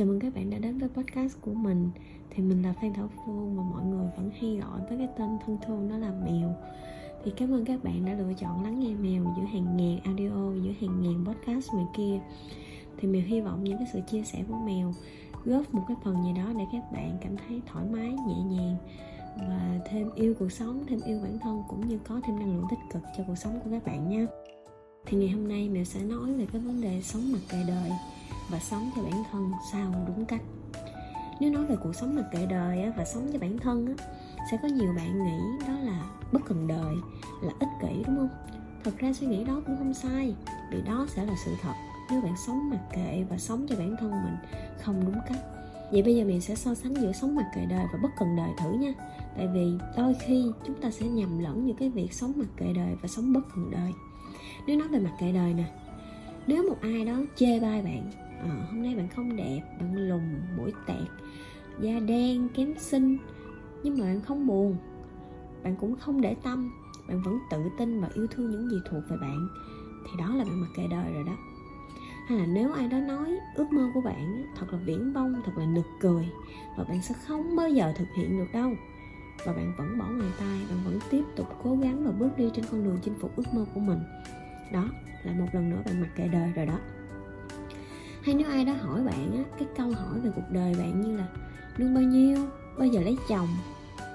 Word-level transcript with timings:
Chào 0.00 0.06
mừng 0.06 0.20
các 0.20 0.34
bạn 0.34 0.50
đã 0.50 0.58
đến 0.58 0.78
với 0.78 0.88
podcast 0.88 1.40
của 1.40 1.54
mình. 1.54 1.90
Thì 2.30 2.42
mình 2.42 2.62
là 2.62 2.72
Phan 2.72 2.92
Thảo 2.94 3.10
Phương 3.16 3.56
Và 3.56 3.62
mọi 3.62 3.84
người 3.84 4.06
vẫn 4.16 4.30
hay 4.40 4.56
gọi 4.56 4.80
với 4.88 4.98
cái 4.98 5.08
tên 5.18 5.38
thân 5.46 5.58
thương 5.66 5.88
đó 5.88 5.96
là 5.96 6.12
Mèo. 6.24 6.54
Thì 7.24 7.32
cảm 7.36 7.52
ơn 7.52 7.64
các 7.64 7.84
bạn 7.84 8.04
đã 8.06 8.14
lựa 8.14 8.32
chọn 8.40 8.64
lắng 8.64 8.80
nghe 8.80 8.94
Mèo 8.94 9.34
Giữa 9.36 9.44
hàng 9.44 9.76
ngàn 9.76 10.00
audio, 10.04 10.62
giữa 10.64 10.72
hàng 10.80 11.02
ngàn 11.02 11.24
podcast 11.26 11.72
ngoài 11.72 11.86
kia. 11.96 12.20
Thì 12.98 13.08
Mèo 13.08 13.22
hy 13.26 13.40
vọng 13.40 13.64
những 13.64 13.78
cái 13.78 13.86
sự 13.92 14.00
chia 14.10 14.22
sẻ 14.22 14.44
của 14.48 14.56
Mèo 14.56 14.92
Góp 15.44 15.74
một 15.74 15.82
cái 15.88 15.96
phần 16.04 16.24
gì 16.24 16.32
đó 16.36 16.52
để 16.58 16.64
các 16.72 16.92
bạn 16.92 17.18
cảm 17.20 17.36
thấy 17.36 17.60
thoải 17.66 17.84
mái, 17.92 18.08
nhẹ 18.08 18.42
nhàng 18.56 18.76
Và 19.36 19.80
thêm 19.90 20.10
yêu 20.14 20.34
cuộc 20.38 20.52
sống, 20.52 20.84
thêm 20.88 21.00
yêu 21.06 21.20
bản 21.22 21.38
thân 21.38 21.62
Cũng 21.68 21.88
như 21.88 21.98
có 22.08 22.20
thêm 22.26 22.38
năng 22.38 22.56
lượng 22.56 22.66
tích 22.70 22.80
cực 22.92 23.02
cho 23.16 23.24
cuộc 23.26 23.36
sống 23.36 23.60
của 23.64 23.70
các 23.70 23.86
bạn 23.86 24.08
nha. 24.08 24.26
Thì 25.06 25.18
ngày 25.18 25.28
hôm 25.28 25.48
nay 25.48 25.68
mèo 25.68 25.84
sẽ 25.84 26.00
nói 26.00 26.32
về 26.32 26.46
cái 26.52 26.60
vấn 26.60 26.80
đề 26.80 27.00
sống 27.02 27.32
mặt 27.32 27.40
đời 27.52 27.64
đời 27.68 27.90
và 28.50 28.58
sống 28.58 28.90
cho 28.96 29.02
bản 29.02 29.22
thân 29.32 29.52
sao 29.72 29.92
đúng 30.06 30.24
cách. 30.24 30.42
Nếu 31.40 31.50
nói 31.50 31.64
về 31.64 31.76
cuộc 31.82 31.94
sống 31.94 32.16
mặc 32.16 32.24
kệ 32.32 32.46
đời 32.46 32.92
và 32.96 33.04
sống 33.04 33.30
cho 33.32 33.38
bản 33.38 33.58
thân 33.58 33.96
sẽ 34.50 34.58
có 34.62 34.68
nhiều 34.68 34.92
bạn 34.96 35.24
nghĩ 35.24 35.66
đó 35.68 35.74
là 35.82 36.10
bất 36.32 36.44
cần 36.44 36.66
đời, 36.68 36.94
là 37.42 37.52
ích 37.60 37.68
kỷ, 37.80 38.04
đúng 38.06 38.16
không? 38.16 38.28
Thật 38.84 38.98
ra 38.98 39.12
suy 39.12 39.26
nghĩ 39.26 39.44
đó 39.44 39.62
cũng 39.66 39.76
không 39.78 39.94
sai, 39.94 40.34
vì 40.70 40.82
đó 40.82 41.06
sẽ 41.08 41.24
là 41.24 41.34
sự 41.44 41.54
thật. 41.62 41.74
Nếu 42.10 42.20
bạn 42.20 42.34
sống 42.46 42.70
mặc 42.70 42.80
kệ 42.92 43.24
và 43.30 43.38
sống 43.38 43.66
cho 43.68 43.76
bản 43.76 43.96
thân 44.00 44.10
mình 44.10 44.36
không 44.82 45.04
đúng 45.04 45.20
cách, 45.28 45.38
vậy 45.92 46.02
bây 46.02 46.16
giờ 46.16 46.24
mình 46.24 46.40
sẽ 46.40 46.54
so 46.54 46.74
sánh 46.74 46.94
giữa 46.94 47.12
sống 47.12 47.36
mặc 47.36 47.46
kệ 47.54 47.66
đời 47.66 47.86
và 47.92 47.98
bất 48.02 48.08
cần 48.18 48.36
đời 48.36 48.50
thử 48.58 48.72
nha. 48.72 48.92
Tại 49.36 49.46
vì 49.46 49.72
đôi 49.96 50.14
khi 50.14 50.44
chúng 50.66 50.80
ta 50.80 50.90
sẽ 50.90 51.06
nhầm 51.06 51.38
lẫn 51.38 51.66
những 51.66 51.76
cái 51.76 51.90
việc 51.90 52.12
sống 52.12 52.32
mặc 52.36 52.48
kệ 52.56 52.72
đời 52.72 52.96
và 53.02 53.08
sống 53.08 53.32
bất 53.32 53.40
cần 53.54 53.70
đời. 53.70 53.92
Nếu 54.66 54.78
nói 54.78 54.88
về 54.88 54.98
mặc 54.98 55.12
kệ 55.20 55.32
đời 55.32 55.54
nè, 55.54 55.64
nếu 56.46 56.68
một 56.68 56.76
ai 56.80 57.04
đó 57.04 57.16
chê 57.36 57.60
bai 57.60 57.82
bạn 57.82 58.10
à, 58.42 58.66
hôm 58.70 58.82
nay 58.82 58.94
bạn 58.96 59.08
không 59.08 59.36
đẹp 59.36 59.60
bạn 59.78 59.96
lùn 59.96 60.22
mũi 60.56 60.72
tẹt 60.86 61.08
da 61.80 62.00
đen 62.00 62.48
kém 62.54 62.74
xinh 62.78 63.18
nhưng 63.82 63.98
mà 63.98 64.04
bạn 64.04 64.20
không 64.20 64.46
buồn. 64.46 64.76
Bạn 65.62 65.76
cũng 65.76 65.96
không 65.96 66.20
để 66.20 66.36
tâm 66.42 66.70
bạn 67.08 67.22
vẫn 67.22 67.38
tự 67.50 67.58
tin 67.78 68.00
và 68.00 68.08
yêu 68.14 68.26
thương 68.30 68.50
những 68.50 68.70
gì 68.70 68.76
thuộc 68.90 69.02
về 69.08 69.16
bạn. 69.20 69.48
Thì 70.04 70.10
đó 70.18 70.34
là 70.34 70.44
bạn 70.44 70.60
mặc 70.60 70.68
kệ 70.76 70.86
đời 70.90 71.12
rồi 71.12 71.24
đó. 71.24 71.36
Hay 72.26 72.38
là 72.38 72.46
nếu 72.46 72.72
ai 72.72 72.88
đó 72.88 72.98
nói 72.98 73.38
ước 73.54 73.72
mơ 73.72 73.90
của 73.94 74.00
bạn 74.00 74.44
thật 74.56 74.66
là 74.72 74.78
viễn 74.84 75.12
vông 75.12 75.42
thật 75.44 75.52
là 75.56 75.66
nực 75.66 75.86
cười 76.00 76.28
và 76.78 76.84
bạn 76.84 77.02
sẽ 77.02 77.14
không 77.26 77.56
bao 77.56 77.68
giờ 77.68 77.92
thực 77.96 78.08
hiện 78.16 78.38
được 78.38 78.52
đâu. 78.52 78.72
Và 79.44 79.52
bạn 79.52 79.72
vẫn 79.78 79.98
bỏ 79.98 80.04
ngoài 80.04 80.30
tai 80.38 80.58
bạn 80.68 80.78
vẫn 80.84 80.98
tiếp 81.10 81.24
tục 81.36 81.46
cố 81.64 81.76
gắng 81.76 82.04
và 82.04 82.12
bước 82.12 82.36
đi 82.36 82.50
trên 82.54 82.64
con 82.70 82.84
đường 82.84 82.98
chinh 83.02 83.14
phục 83.20 83.36
ước 83.36 83.54
mơ 83.54 83.64
của 83.74 83.80
mình. 83.80 83.98
Đó 84.72 84.88
là 85.24 85.32
một 85.32 85.46
lần 85.52 85.70
nữa 85.70 85.82
bạn 85.86 86.00
mặc 86.00 86.08
kệ 86.16 86.28
đời 86.28 86.52
rồi 86.56 86.66
đó 86.66 86.78
hay 88.22 88.34
nếu 88.34 88.48
ai 88.48 88.64
đó 88.64 88.72
hỏi 88.80 89.00
bạn 89.02 89.36
á, 89.36 89.42
cái 89.58 89.68
câu 89.76 89.90
hỏi 89.90 90.20
về 90.22 90.30
cuộc 90.36 90.50
đời 90.50 90.74
bạn 90.78 91.00
như 91.00 91.16
là 91.16 91.26
lương 91.76 91.94
bao 91.94 92.02
nhiêu? 92.02 92.36
Bao 92.78 92.86
giờ 92.86 93.00
lấy 93.00 93.16
chồng? 93.28 93.48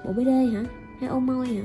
Bộ 0.05 0.13
bd 0.13 0.27
hả? 0.27 0.63
Hay 0.99 1.09
ôm 1.09 1.25
môi 1.25 1.47
hả? 1.47 1.63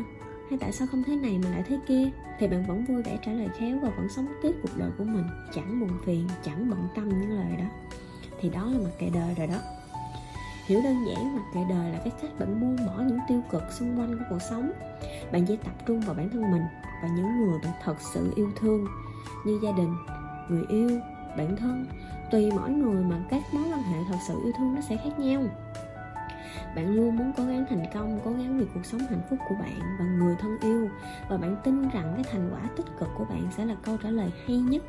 Hay 0.51 0.59
tại 0.59 0.73
sao 0.73 0.89
không 0.91 1.03
thế 1.07 1.17
này 1.17 1.39
mà 1.45 1.51
lại 1.51 1.63
thế 1.67 1.79
kia? 1.89 2.11
Thì 2.39 2.49
bạn 2.49 2.67
vẫn 2.67 2.85
vui 2.85 3.03
vẻ 3.03 3.19
trả 3.27 3.33
lời 3.33 3.49
khéo 3.59 3.79
và 3.83 3.89
vẫn 3.89 4.09
sống 4.09 4.27
tiếp 4.43 4.53
cuộc 4.63 4.79
đời 4.79 4.91
của 4.99 5.05
mình. 5.05 5.25
Chẳng 5.55 5.81
buồn 5.81 5.91
phiền 6.05 6.29
chẳng 6.43 6.71
bận 6.71 6.89
tâm 6.95 7.09
những 7.09 7.31
lời 7.31 7.57
đó. 7.59 7.65
Thì 8.41 8.51
đó 8.51 8.65
là 8.65 8.79
mặt 8.79 8.91
kệ 8.99 9.11
đời 9.15 9.35
rồi 9.39 9.47
đó. 9.47 9.59
Hiểu 10.67 10.81
đơn 10.85 11.05
giản 11.07 11.37
mặt 11.37 11.43
kệ 11.55 11.61
đời 11.69 11.93
là 11.93 11.99
cái 11.99 12.13
cách 12.23 12.31
bạn 12.39 12.61
buông 12.61 12.87
bỏ 12.87 13.03
những 13.07 13.19
tiêu 13.29 13.43
cực 13.51 13.73
xung 13.73 13.99
quanh 13.99 14.19
của 14.19 14.25
cuộc 14.31 14.43
sống. 14.51 14.73
Bạn 15.33 15.47
chỉ 15.47 15.57
tập 15.57 15.75
trung 15.87 16.01
vào 16.01 16.15
bản 16.15 16.31
thân 16.31 16.51
mình 16.51 16.63
và 17.03 17.09
những 17.17 17.37
người 17.37 17.59
bạn 17.65 17.73
thật 17.85 17.97
sự 18.15 18.33
yêu 18.37 18.51
thương. 18.57 18.87
Như 19.45 19.59
gia 19.63 19.73
đình 19.73 19.95
người 20.49 20.65
yêu 20.69 20.91
bản 21.37 21.57
thân 21.57 21.87
tùy 22.31 22.51
mỗi 22.57 22.71
người 22.71 23.05
mà 23.05 23.17
các 23.29 23.43
mối 23.53 23.65
quan 23.73 23.83
hệ 23.83 23.99
thật 24.09 24.19
sự 24.29 24.41
yêu 24.45 24.53
thương 24.59 24.75
nó 24.75 24.81
sẽ 24.81 24.97
khác 24.97 25.19
nhau. 25.19 25.43
Bạn 26.77 26.95
luôn 26.95 27.17
muốn 27.17 27.33
cố 27.37 27.45
gắng 27.45 27.65
thành 27.71 27.85
công, 27.95 28.21
cố 28.25 28.31
gắng 28.31 28.59
vì 28.59 28.67
cuộc 28.75 28.85
sống 28.85 29.01
hạnh 29.01 29.23
phúc 29.31 29.39
của 29.49 29.55
bạn 29.55 29.81
và 29.99 30.05
người 30.05 30.37
thân 30.41 30.59
yêu, 30.61 30.89
và 31.29 31.37
bạn 31.37 31.57
tin 31.65 31.89
rằng 31.89 32.13
cái 32.15 32.25
thành 32.33 32.51
quả 32.53 32.61
tích 32.77 32.87
cực 32.99 33.09
của 33.19 33.25
bạn 33.25 33.49
sẽ 33.57 33.65
là 33.65 33.75
câu 33.83 33.97
trả 34.03 34.11
lời 34.11 34.31
hay 34.47 34.57
nhất 34.57 34.83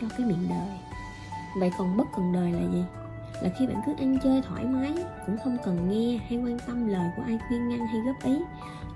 cho 0.00 0.06
cái 0.18 0.26
miệng 0.26 0.48
đời. 0.50 0.78
Vậy 1.58 1.70
còn 1.78 1.96
bất 1.96 2.04
cần 2.16 2.32
đời 2.32 2.52
là 2.52 2.72
gì? 2.72 2.84
Là 3.42 3.50
khi 3.58 3.66
bạn 3.66 3.82
cứ 3.86 3.94
ăn 3.98 4.18
chơi 4.22 4.42
thoải 4.42 4.64
mái, 4.64 4.94
cũng 5.26 5.36
không 5.44 5.56
cần 5.64 5.88
nghe 5.90 6.18
hay 6.28 6.38
quan 6.38 6.58
tâm 6.66 6.88
lời 6.88 7.10
của 7.16 7.22
ai 7.22 7.38
khuyên 7.48 7.68
ngăn 7.68 7.86
hay 7.86 8.00
góp 8.00 8.24
ý, 8.24 8.38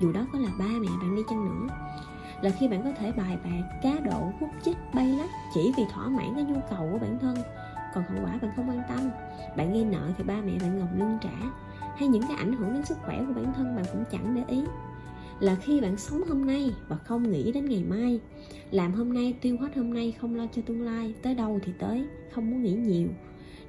dù 0.01 0.13
đó 0.13 0.21
có 0.33 0.39
là 0.39 0.49
ba 0.59 0.65
mẹ 0.65 0.89
bạn 1.01 1.17
đi 1.17 1.23
chăng 1.31 1.45
nữa. 1.45 1.75
Là 2.43 2.51
khi 2.51 2.69
bạn 2.69 2.83
có 2.83 2.91
thể 2.99 3.13
bài 3.13 3.39
bạc, 3.45 3.79
cá 3.83 3.91
độ, 4.05 4.33
hút 4.41 4.51
chích, 4.65 4.77
bay 4.95 5.07
lắc 5.07 5.31
chỉ 5.55 5.73
vì 5.77 5.85
thỏa 5.93 6.09
mãn 6.09 6.35
cái 6.35 6.45
nhu 6.45 6.61
cầu 6.71 6.89
của 6.93 6.99
bản 6.99 7.19
thân 7.19 7.37
còn 7.97 8.05
hậu 8.05 8.25
quả 8.25 8.39
bạn 8.43 8.51
không 8.57 8.69
quan 8.69 8.83
tâm. 8.89 9.11
Bạn 9.57 9.73
gây 9.73 9.85
nợ 9.85 10.11
thì 10.19 10.25
ba 10.25 10.41
mẹ 10.41 10.53
bạn 10.61 10.79
gồng 10.79 10.99
lưng 10.99 11.19
trả. 11.23 11.51
Hay 11.97 12.09
những 12.09 12.23
cái 12.23 12.37
ảnh 12.37 12.53
hưởng 12.53 12.75
đến 12.75 12.85
sức 12.85 12.99
khỏe 13.05 13.25
của 13.27 13.33
bản 13.33 13.53
thân 13.57 13.77
bạn 13.77 13.85
cũng 13.93 14.05
chẳng 14.11 14.35
để 14.35 14.43
ý. 14.49 14.63
Là 15.41 15.55
khi 15.55 15.81
bạn 15.81 15.97
sống 15.97 16.23
hôm 16.29 16.47
nay 16.47 16.71
và 16.89 16.97
không 16.97 17.31
nghĩ 17.31 17.53
đến 17.53 17.65
ngày 17.65 17.85
mai, 17.89 18.21
làm 18.71 18.93
hôm 18.93 19.13
nay, 19.13 19.35
tiêu 19.41 19.57
hết 19.61 19.77
hôm 19.77 19.95
nay, 19.95 20.15
không 20.21 20.35
lo 20.35 20.47
cho 20.53 20.63
tương 20.63 20.83
lai, 20.83 21.15
tới 21.23 21.35
đâu 21.35 21.61
thì 21.65 21.73
tới, 21.79 22.05
không 22.33 22.51
muốn 22.51 22.63
nghĩ 22.63 22.73
nhiều. 22.73 23.09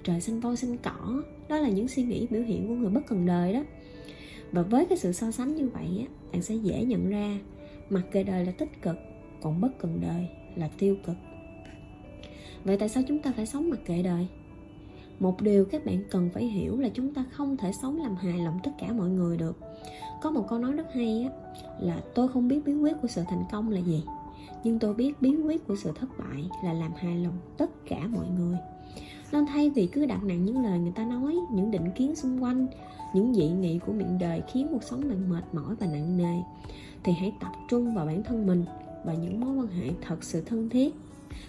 Trời 0.04 0.22
xanh 0.22 0.40
voi 0.40 0.58
xanh 0.58 0.78
cỏ, 0.78 1.24
đó 1.50 1.58
là 1.58 1.70
những 1.70 1.88
suy 1.88 2.04
nghĩ 2.04 2.28
biểu 2.30 2.42
hiện 2.42 2.68
của 2.68 2.76
người 2.76 2.90
bất 2.90 3.02
cần 3.08 3.26
đời 3.26 3.54
đó. 3.54 3.64
Và 4.52 4.62
với 4.62 4.86
cái 4.86 4.98
sự 4.98 5.12
so 5.12 5.32
sánh 5.32 5.56
như 5.56 5.70
vậy 5.70 5.88
á, 6.00 6.06
bạn 6.32 6.42
sẽ 6.42 6.56
dễ 6.56 6.84
nhận 6.84 7.10
ra 7.10 7.40
mặt 7.90 8.02
kệ 8.12 8.24
đời 8.24 8.46
là 8.46 8.52
tích 8.52 8.82
cực, 8.82 8.96
còn 9.42 9.62
bất 9.62 9.80
cần 9.80 10.00
đời 10.02 10.28
là 10.56 10.70
tiêu 10.78 10.96
cực 11.06 11.16
vậy 12.64 12.78
tại 12.78 12.90
sao 12.90 13.04
chúng 13.08 13.20
ta 13.20 13.32
phải 13.36 13.46
sống 13.46 13.70
mặc 13.70 13.80
kệ 13.86 14.04
đời? 14.04 14.28
Một 15.20 15.42
điều 15.42 15.66
các 15.66 15.86
bạn 15.86 16.04
cần 16.12 16.30
phải 16.34 16.46
hiểu 16.46 16.80
là 16.80 16.90
chúng 16.94 17.14
ta 17.14 17.26
không 17.32 17.58
thể 17.58 17.72
sống 17.82 18.02
làm 18.02 18.16
hài 18.16 18.38
lòng 18.40 18.60
tất 18.64 18.72
cả 18.80 18.92
mọi 18.92 19.10
người 19.10 19.38
được. 19.38 19.60
Có 20.22 20.32
một 20.32 20.46
câu 20.50 20.60
nói 20.60 20.74
rất 20.74 20.94
hay 20.94 21.24
á, 21.24 21.30
là 21.80 22.02
tôi 22.16 22.28
không 22.28 22.48
biết 22.48 22.66
bí 22.66 22.74
quyết 22.74 22.98
của 23.02 23.08
sự 23.08 23.24
thành 23.30 23.44
công 23.52 23.72
là 23.72 23.80
gì, 23.80 24.04
nhưng 24.64 24.80
tôi 24.80 24.94
biết 24.94 25.22
bí 25.22 25.36
quyết 25.36 25.68
của 25.68 25.76
sự 25.76 25.92
thất 26.00 26.10
bại 26.20 26.50
là 26.64 26.74
làm 26.74 26.92
hài 26.96 27.18
lòng 27.18 27.38
tất 27.58 27.70
cả 27.90 28.08
mọi 28.08 28.26
người. 28.40 28.58
Nên 29.32 29.46
thay 29.46 29.70
vì 29.70 29.88
cứ 29.88 30.06
đặt 30.06 30.24
nặng 30.24 30.46
những 30.46 30.64
lời 30.64 30.80
người 30.80 30.92
ta 30.96 31.06
nói, 31.06 31.36
những 31.52 31.72
định 31.72 31.92
kiến 31.96 32.16
xung 32.16 32.44
quanh, 32.44 32.68
những 33.14 33.34
dị 33.34 33.50
nghị 33.50 33.80
của 33.80 33.94
miệng 33.94 34.18
đời 34.20 34.42
khiến 34.48 34.68
cuộc 34.72 34.84
sống 34.84 35.02
bạn 35.10 35.30
mệt 35.30 35.44
mỏi 35.54 35.76
và 35.80 35.88
nặng 35.88 36.18
nề, 36.18 36.42
thì 37.04 37.14
hãy 37.14 37.34
tập 37.40 37.52
trung 37.70 37.96
vào 37.96 38.06
bản 38.06 38.24
thân 38.24 38.48
mình 38.48 38.66
và 39.06 39.14
những 39.14 39.40
mối 39.40 39.56
quan 39.56 39.68
hệ 39.68 39.90
thật 40.02 40.24
sự 40.24 40.42
thân 40.42 40.70
thiết 40.70 40.96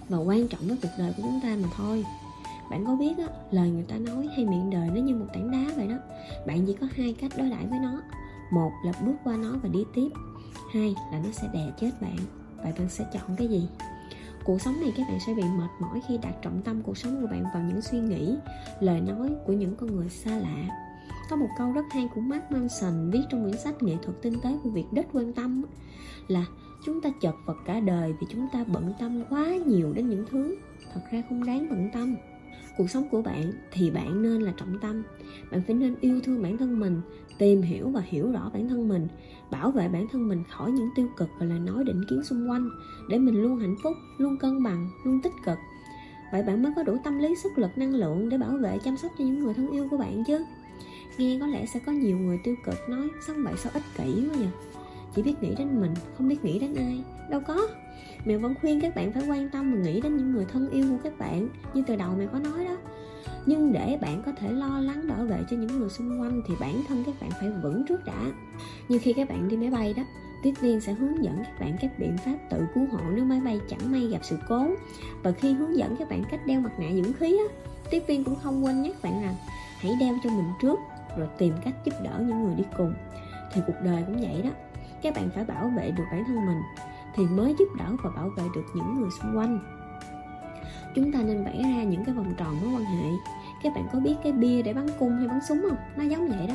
và 0.09 0.19
quan 0.19 0.49
trọng 0.49 0.61
với 0.67 0.77
cuộc 0.83 0.89
đời 0.99 1.13
của 1.17 1.23
chúng 1.23 1.41
ta 1.43 1.57
mà 1.63 1.69
thôi. 1.77 2.05
Bạn 2.71 2.87
có 2.87 2.97
biết 2.97 3.19
á, 3.19 3.27
lời 3.51 3.71
người 3.71 3.85
ta 3.89 3.97
nói 3.99 4.29
hay 4.37 4.47
miệng 4.47 4.71
đời 4.71 4.89
nó 4.95 5.01
như 5.01 5.15
một 5.15 5.27
tảng 5.35 5.51
đá 5.51 5.73
vậy 5.77 5.87
đó. 5.87 5.97
Bạn 6.47 6.67
chỉ 6.67 6.73
có 6.73 6.87
hai 6.97 7.15
cách 7.21 7.33
đối 7.39 7.51
đãi 7.51 7.67
với 7.67 7.79
nó. 7.79 8.03
Một 8.51 8.73
là 8.85 8.93
bước 9.07 9.15
qua 9.25 9.37
nó 9.37 9.57
và 9.63 9.69
đi 9.69 9.85
tiếp. 9.95 10.09
Hai 10.73 10.95
là 11.13 11.19
nó 11.25 11.31
sẽ 11.33 11.49
đè 11.53 11.73
chết 11.81 11.91
bạn. 12.01 12.17
Vậy 12.63 12.73
bạn 12.79 12.89
sẽ 12.89 13.07
chọn 13.13 13.37
cái 13.37 13.49
gì? 13.49 13.69
Cuộc 14.45 14.61
sống 14.61 14.81
này 14.81 14.93
các 14.97 15.07
bạn 15.09 15.19
sẽ 15.27 15.35
bị 15.35 15.43
mệt 15.43 15.71
mỏi 15.81 16.01
khi 16.09 16.19
đặt 16.19 16.35
trọng 16.43 16.63
tâm 16.63 16.83
cuộc 16.83 16.99
sống 16.99 17.21
của 17.21 17.27
bạn 17.27 17.45
vào 17.55 17.63
những 17.63 17.83
suy 17.83 17.99
nghĩ 17.99 18.37
lời 18.81 19.01
nói 19.01 19.31
của 19.47 19.53
những 19.53 19.77
con 19.77 19.97
người 19.97 20.09
xa 20.09 20.39
lạ. 20.39 20.85
Có 21.31 21.37
một 21.37 21.49
câu 21.59 21.73
rất 21.73 21.85
hay 21.91 22.09
của 22.15 22.21
Mark 22.21 22.51
Manson 22.51 23.11
viết 23.11 23.21
trong 23.31 23.43
quyển 23.43 23.59
sách 23.59 23.83
nghệ 23.83 23.97
thuật 24.03 24.23
tinh 24.23 24.41
tế 24.43 24.59
của 24.65 24.71
việc 24.71 24.87
đất 24.93 25.07
quan 25.13 25.33
tâm 25.33 25.65
là 26.29 26.45
chúng 26.85 27.01
ta 27.01 27.11
chật 27.21 27.35
vật 27.45 27.57
cả 27.65 27.81
đời 27.81 28.15
vì 28.21 28.27
chúng 28.31 28.49
ta 28.53 28.65
bận 28.67 28.93
tâm 29.01 29.25
quá 29.31 29.57
nhiều 29.67 29.93
đến 29.93 30.09
những 30.09 30.25
thứ. 30.31 30.57
Thật 30.95 31.01
ra 31.13 31.23
không 31.29 31.45
đáng 31.45 31.69
bận 31.71 31.91
tâm. 31.93 32.17
Cuộc 32.77 32.91
sống 32.91 33.09
của 33.11 33.23
bạn 33.23 33.53
thì 33.73 33.91
bạn 33.91 34.23
nên 34.23 34.43
là 34.43 34.53
trọng 34.57 34.79
tâm. 34.81 35.03
Bạn 35.51 35.63
phải 35.67 35.75
nên 35.75 35.95
yêu 36.01 36.21
thương 36.25 36.43
bản 36.43 36.57
thân 36.57 36.81
mình, 36.81 37.01
tìm 37.39 37.63
hiểu 37.63 37.89
và 37.89 38.01
hiểu 38.01 38.31
rõ 38.31 38.51
bản 38.55 38.69
thân 38.69 38.89
mình, 38.89 39.09
bảo 39.51 39.71
vệ 39.71 39.89
bản 39.89 40.07
thân 40.13 40.29
mình 40.29 40.43
khỏi 40.51 40.73
những 40.73 40.89
tiêu 40.97 41.09
cực 41.17 41.29
và 41.39 41.47
lời 41.47 41.59
nói 41.59 41.85
định 41.85 42.05
kiến 42.11 42.25
xung 42.25 42.51
quanh, 42.51 42.69
để 43.09 43.19
mình 43.19 43.43
luôn 43.43 43.59
hạnh 43.59 43.77
phúc, 43.83 43.93
luôn 44.19 44.37
cân 44.37 44.63
bằng, 44.63 44.91
luôn 45.05 45.21
tích 45.23 45.33
cực. 45.45 45.59
Vậy 46.33 46.43
bạn 46.43 46.63
mới 46.63 46.73
có 46.77 46.83
đủ 46.83 46.97
tâm 47.05 47.19
lý, 47.19 47.35
sức 47.37 47.59
lực, 47.59 47.79
năng 47.79 47.95
lượng 47.95 48.29
để 48.29 48.39
bảo 48.39 48.57
vệ, 48.57 48.79
chăm 48.85 48.97
sóc 48.97 49.13
cho 49.19 49.25
những 49.25 49.39
người 49.39 49.55
thân 49.55 49.71
yêu 49.71 49.89
của 49.91 49.97
bạn 49.97 50.25
chứ. 50.27 50.45
Nghe 51.19 51.39
có 51.41 51.47
lẽ 51.47 51.67
sẽ 51.67 51.81
có 51.87 51.93
nhiều 51.93 52.19
người 52.19 52.39
tiêu 52.45 52.55
cực 52.65 52.89
nói 52.89 53.09
sống 53.27 53.45
vậy? 53.45 53.55
Sao 53.57 53.73
ích 53.75 53.83
kỷ 53.97 54.05
quá 54.05 54.37
nhỉ 54.37 54.47
chỉ 55.15 55.23
biết 55.23 55.43
nghĩ 55.43 55.55
đến 55.55 55.81
mình 55.81 55.95
không 56.17 56.29
biết 56.29 56.45
nghĩ 56.45 56.59
đến 56.59 56.75
ai. 56.75 57.03
Đâu 57.31 57.41
có. 57.47 57.69
Mẹ 58.25 58.37
vẫn 58.37 58.55
khuyên 58.61 58.81
các 58.81 58.95
bạn 58.95 59.13
phải 59.13 59.29
quan 59.29 59.49
tâm 59.49 59.73
và 59.73 59.81
nghĩ 59.81 60.01
đến 60.01 60.17
những 60.17 60.33
người 60.33 60.45
thân 60.53 60.71
yêu 60.71 60.85
của 60.91 60.99
các 61.05 61.19
bạn 61.19 61.49
như 61.75 61.83
từ 61.87 61.97
đầu 61.97 62.11
mẹ 62.19 62.27
có 62.33 62.39
nói 62.39 62.65
đó. 62.65 62.77
Nhưng 63.47 63.73
để 63.73 63.99
bạn 64.01 64.23
có 64.27 64.33
thể 64.33 64.53
lo 64.53 64.81
lắng 64.81 65.09
bảo 65.09 65.25
vệ 65.25 65.39
cho 65.51 65.57
những 65.57 65.81
người 65.81 65.89
xung 65.89 66.21
quanh 66.21 66.43
thì 66.49 66.55
bản 66.61 66.83
thân 66.89 67.03
các 67.07 67.15
bạn 67.21 67.31
phải 67.41 67.51
vững 67.63 67.85
trước 67.89 68.05
đã. 68.05 68.33
Như 68.89 68.99
khi 68.99 69.13
các 69.13 69.29
bạn 69.29 69.49
đi 69.49 69.57
máy 69.57 69.71
bay 69.71 69.95
đó 69.95 70.03
tiếp 70.43 70.53
viên 70.61 70.81
sẽ 70.81 70.93
hướng 70.93 71.25
dẫn 71.25 71.37
các 71.37 71.61
bạn 71.61 71.77
các 71.81 71.99
biện 71.99 72.17
pháp 72.25 72.37
tự 72.51 72.67
cứu 72.75 72.87
hộ 72.93 73.01
nếu 73.15 73.25
máy 73.25 73.41
bay 73.45 73.61
chẳng 73.69 73.93
may 73.93 74.07
gặp 74.07 74.21
sự 74.23 74.39
cố. 74.49 74.67
Và 75.23 75.33
khi 75.33 75.53
hướng 75.53 75.77
dẫn 75.77 75.97
các 75.99 76.09
bạn 76.09 76.25
cách 76.31 76.47
đeo 76.47 76.61
mặt 76.61 76.73
nạ 76.79 76.87
dưỡng 76.95 77.13
khí 77.13 77.39
á, 77.49 77.55
tiếp 77.91 78.03
viên 78.07 78.25
cũng 78.25 78.37
không 78.43 78.65
quên 78.65 78.83
nhắc 78.83 79.03
bạn 79.03 79.23
rằng 79.23 79.35
hãy 79.79 79.93
đeo 80.01 80.15
cho 80.25 80.31
mình 80.31 80.47
trước 80.63 80.79
rồi 81.19 81.29
tìm 81.39 81.55
cách 81.65 81.75
giúp 81.85 81.95
đỡ 82.05 82.25
những 82.29 82.45
người 82.45 82.55
đi 82.55 82.65
cùng. 82.77 82.95
Thì 83.53 83.61
cuộc 83.67 83.77
đời 83.85 84.03
cũng 84.07 84.17
vậy 84.21 84.43
đó 84.43 84.51
các 85.03 85.15
bạn 85.15 85.31
phải 85.35 85.45
bảo 85.45 85.73
vệ 85.77 85.91
được 85.91 86.05
bản 86.13 86.25
thân 86.25 86.47
mình 86.47 86.63
thì 87.15 87.27
mới 87.27 87.55
giúp 87.59 87.69
đỡ 87.79 87.97
và 88.03 88.11
bảo 88.11 88.29
vệ 88.37 88.43
được 88.55 88.65
những 88.75 88.95
người 88.95 89.11
xung 89.11 89.39
quanh. 89.39 89.61
Chúng 90.95 91.13
ta 91.13 91.23
nên 91.23 91.45
vẽ 91.45 91.63
ra 91.63 91.83
những 91.83 92.05
cái 92.05 92.15
vòng 92.15 92.35
tròn 92.37 92.57
mối 92.61 92.71
quan 92.75 92.85
hệ. 92.85 93.11
Các 93.63 93.75
bạn 93.75 93.87
có 93.93 94.01
biết 94.01 94.15
cái 94.23 94.33
bia 94.33 94.63
để 94.63 94.73
bắn 94.73 94.87
cung 94.99 95.17
hay 95.17 95.29
bắn 95.29 95.41
súng 95.49 95.63
không? 95.63 95.77
Nó 95.97 96.05
giống 96.05 96.29
vậy 96.29 96.47
đó. 96.47 96.55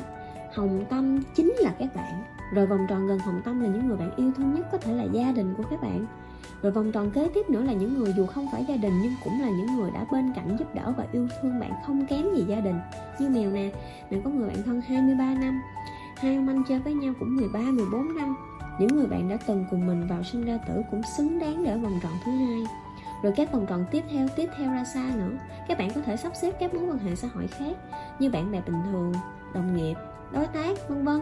Hồng 0.53 0.85
tâm 0.89 1.19
chính 1.35 1.53
là 1.59 1.73
các 1.79 1.95
bạn. 1.95 2.23
Rồi 2.53 2.67
vòng 2.67 2.85
tròn 2.89 3.07
gần 3.07 3.19
hồng 3.19 3.41
tâm 3.45 3.59
là 3.59 3.67
những 3.67 3.87
người 3.87 3.97
bạn 3.97 4.15
yêu 4.15 4.31
thương 4.37 4.53
nhất 4.53 4.67
có 4.71 4.77
thể 4.77 4.93
là 4.93 5.03
gia 5.03 5.31
đình 5.31 5.53
của 5.57 5.63
các 5.69 5.81
bạn. 5.81 6.05
Rồi 6.61 6.71
vòng 6.71 6.91
tròn 6.91 7.11
kế 7.11 7.29
tiếp 7.33 7.49
nữa 7.49 7.63
là 7.63 7.73
những 7.73 7.93
người 7.93 8.13
dù 8.17 8.25
không 8.25 8.47
phải 8.51 8.65
gia 8.67 8.75
đình 8.75 8.93
nhưng 9.01 9.13
cũng 9.23 9.41
là 9.41 9.49
những 9.49 9.75
người 9.75 9.91
đã 9.91 10.05
bên 10.11 10.33
cạnh 10.35 10.55
giúp 10.59 10.75
đỡ 10.75 10.93
và 10.97 11.07
yêu 11.11 11.27
thương 11.41 11.59
bạn 11.59 11.71
không 11.85 12.05
kém 12.05 12.35
gì 12.35 12.43
gia 12.47 12.59
đình. 12.59 12.79
Như 13.19 13.29
mèo 13.29 13.51
nè 13.51 13.71
mèo 14.09 14.21
có 14.23 14.29
người 14.29 14.47
bạn 14.47 14.63
thân 14.65 14.81
23 14.81 15.33
năm 15.33 15.61
hai 16.23 16.35
ông 16.35 16.47
anh 16.47 16.63
chơi 16.67 16.79
với 16.79 16.93
nhau 16.93 17.13
cũng 17.19 17.35
13 17.35 17.59
14 17.59 18.15
năm, 18.15 18.35
những 18.79 18.95
người 18.95 19.07
bạn 19.07 19.29
đã 19.29 19.37
từng 19.47 19.65
cùng 19.71 19.87
mình 19.87 20.07
vào 20.07 20.23
sinh 20.23 20.45
ra 20.45 20.57
tử 20.67 20.81
cũng 20.91 21.01
xứng 21.17 21.39
đáng 21.39 21.63
để 21.63 21.71
ở 21.71 21.77
vòng 21.77 21.99
tròn 22.03 22.11
thứ 22.25 22.31
hai. 22.31 22.63
Rồi 23.23 23.33
các 23.35 23.51
vòng 23.51 23.65
tròn 23.69 23.85
tiếp 23.91 24.03
theo 24.11 24.27
tiếp 24.35 24.49
theo 24.57 24.71
ra 24.71 24.85
xa 24.85 25.11
nữa. 25.15 25.37
Các 25.67 25.77
bạn 25.77 25.89
có 25.95 26.01
thể 26.01 26.17
sắp 26.17 26.31
xếp 26.41 26.51
các 26.59 26.73
mối 26.73 26.83
quan 26.83 26.97
hệ 26.97 27.15
xã 27.15 27.27
hội 27.27 27.47
khác, 27.47 27.77
như 28.19 28.29
bạn 28.29 28.51
bè 28.51 28.61
bình 28.65 28.75
thường, 28.91 29.13
đồng 29.53 29.77
nghiệp, 29.77 29.93
đối 30.33 30.47
tác, 30.47 30.89
vân 30.89 31.05
vân. 31.05 31.21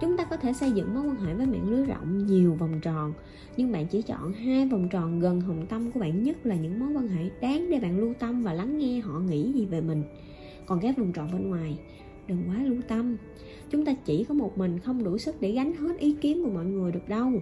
Chúng 0.00 0.16
ta 0.16 0.24
có 0.24 0.36
thể 0.36 0.52
xây 0.52 0.72
dựng 0.72 0.94
mối 0.94 1.02
quan 1.06 1.16
hệ 1.16 1.34
với 1.34 1.46
mạng 1.46 1.70
lưới 1.70 1.86
rộng 1.86 2.26
nhiều 2.26 2.54
vòng 2.54 2.80
tròn, 2.80 3.12
nhưng 3.56 3.72
bạn 3.72 3.86
chỉ 3.86 4.02
chọn 4.02 4.32
hai 4.32 4.66
vòng 4.66 4.88
tròn 4.88 5.20
gần 5.20 5.40
hồng 5.40 5.66
tâm 5.66 5.90
của 5.90 6.00
bạn 6.00 6.22
nhất 6.22 6.46
là 6.46 6.54
những 6.54 6.80
mối 6.80 6.88
quan 6.92 7.08
hệ 7.08 7.30
đáng 7.40 7.70
để 7.70 7.80
bạn 7.80 7.98
lưu 7.98 8.14
tâm 8.18 8.42
và 8.42 8.52
lắng 8.52 8.78
nghe 8.78 9.00
họ 9.00 9.18
nghĩ 9.18 9.52
gì 9.52 9.66
về 9.66 9.80
mình. 9.80 10.02
Còn 10.66 10.80
các 10.80 10.98
vòng 10.98 11.12
tròn 11.12 11.32
bên 11.32 11.50
ngoài 11.50 11.78
đừng 12.28 12.42
quá 12.48 12.62
lưu 12.62 12.76
tâm. 12.88 13.16
Chúng 13.70 13.84
ta 13.84 13.94
chỉ 14.04 14.24
có 14.24 14.34
một 14.34 14.58
mình 14.58 14.78
không 14.78 15.04
đủ 15.04 15.18
sức 15.18 15.40
để 15.40 15.52
gánh 15.52 15.72
hết 15.72 15.98
ý 15.98 16.14
kiến 16.20 16.44
của 16.44 16.50
mọi 16.50 16.64
người 16.64 16.92
được 16.92 17.08
đâu. 17.08 17.32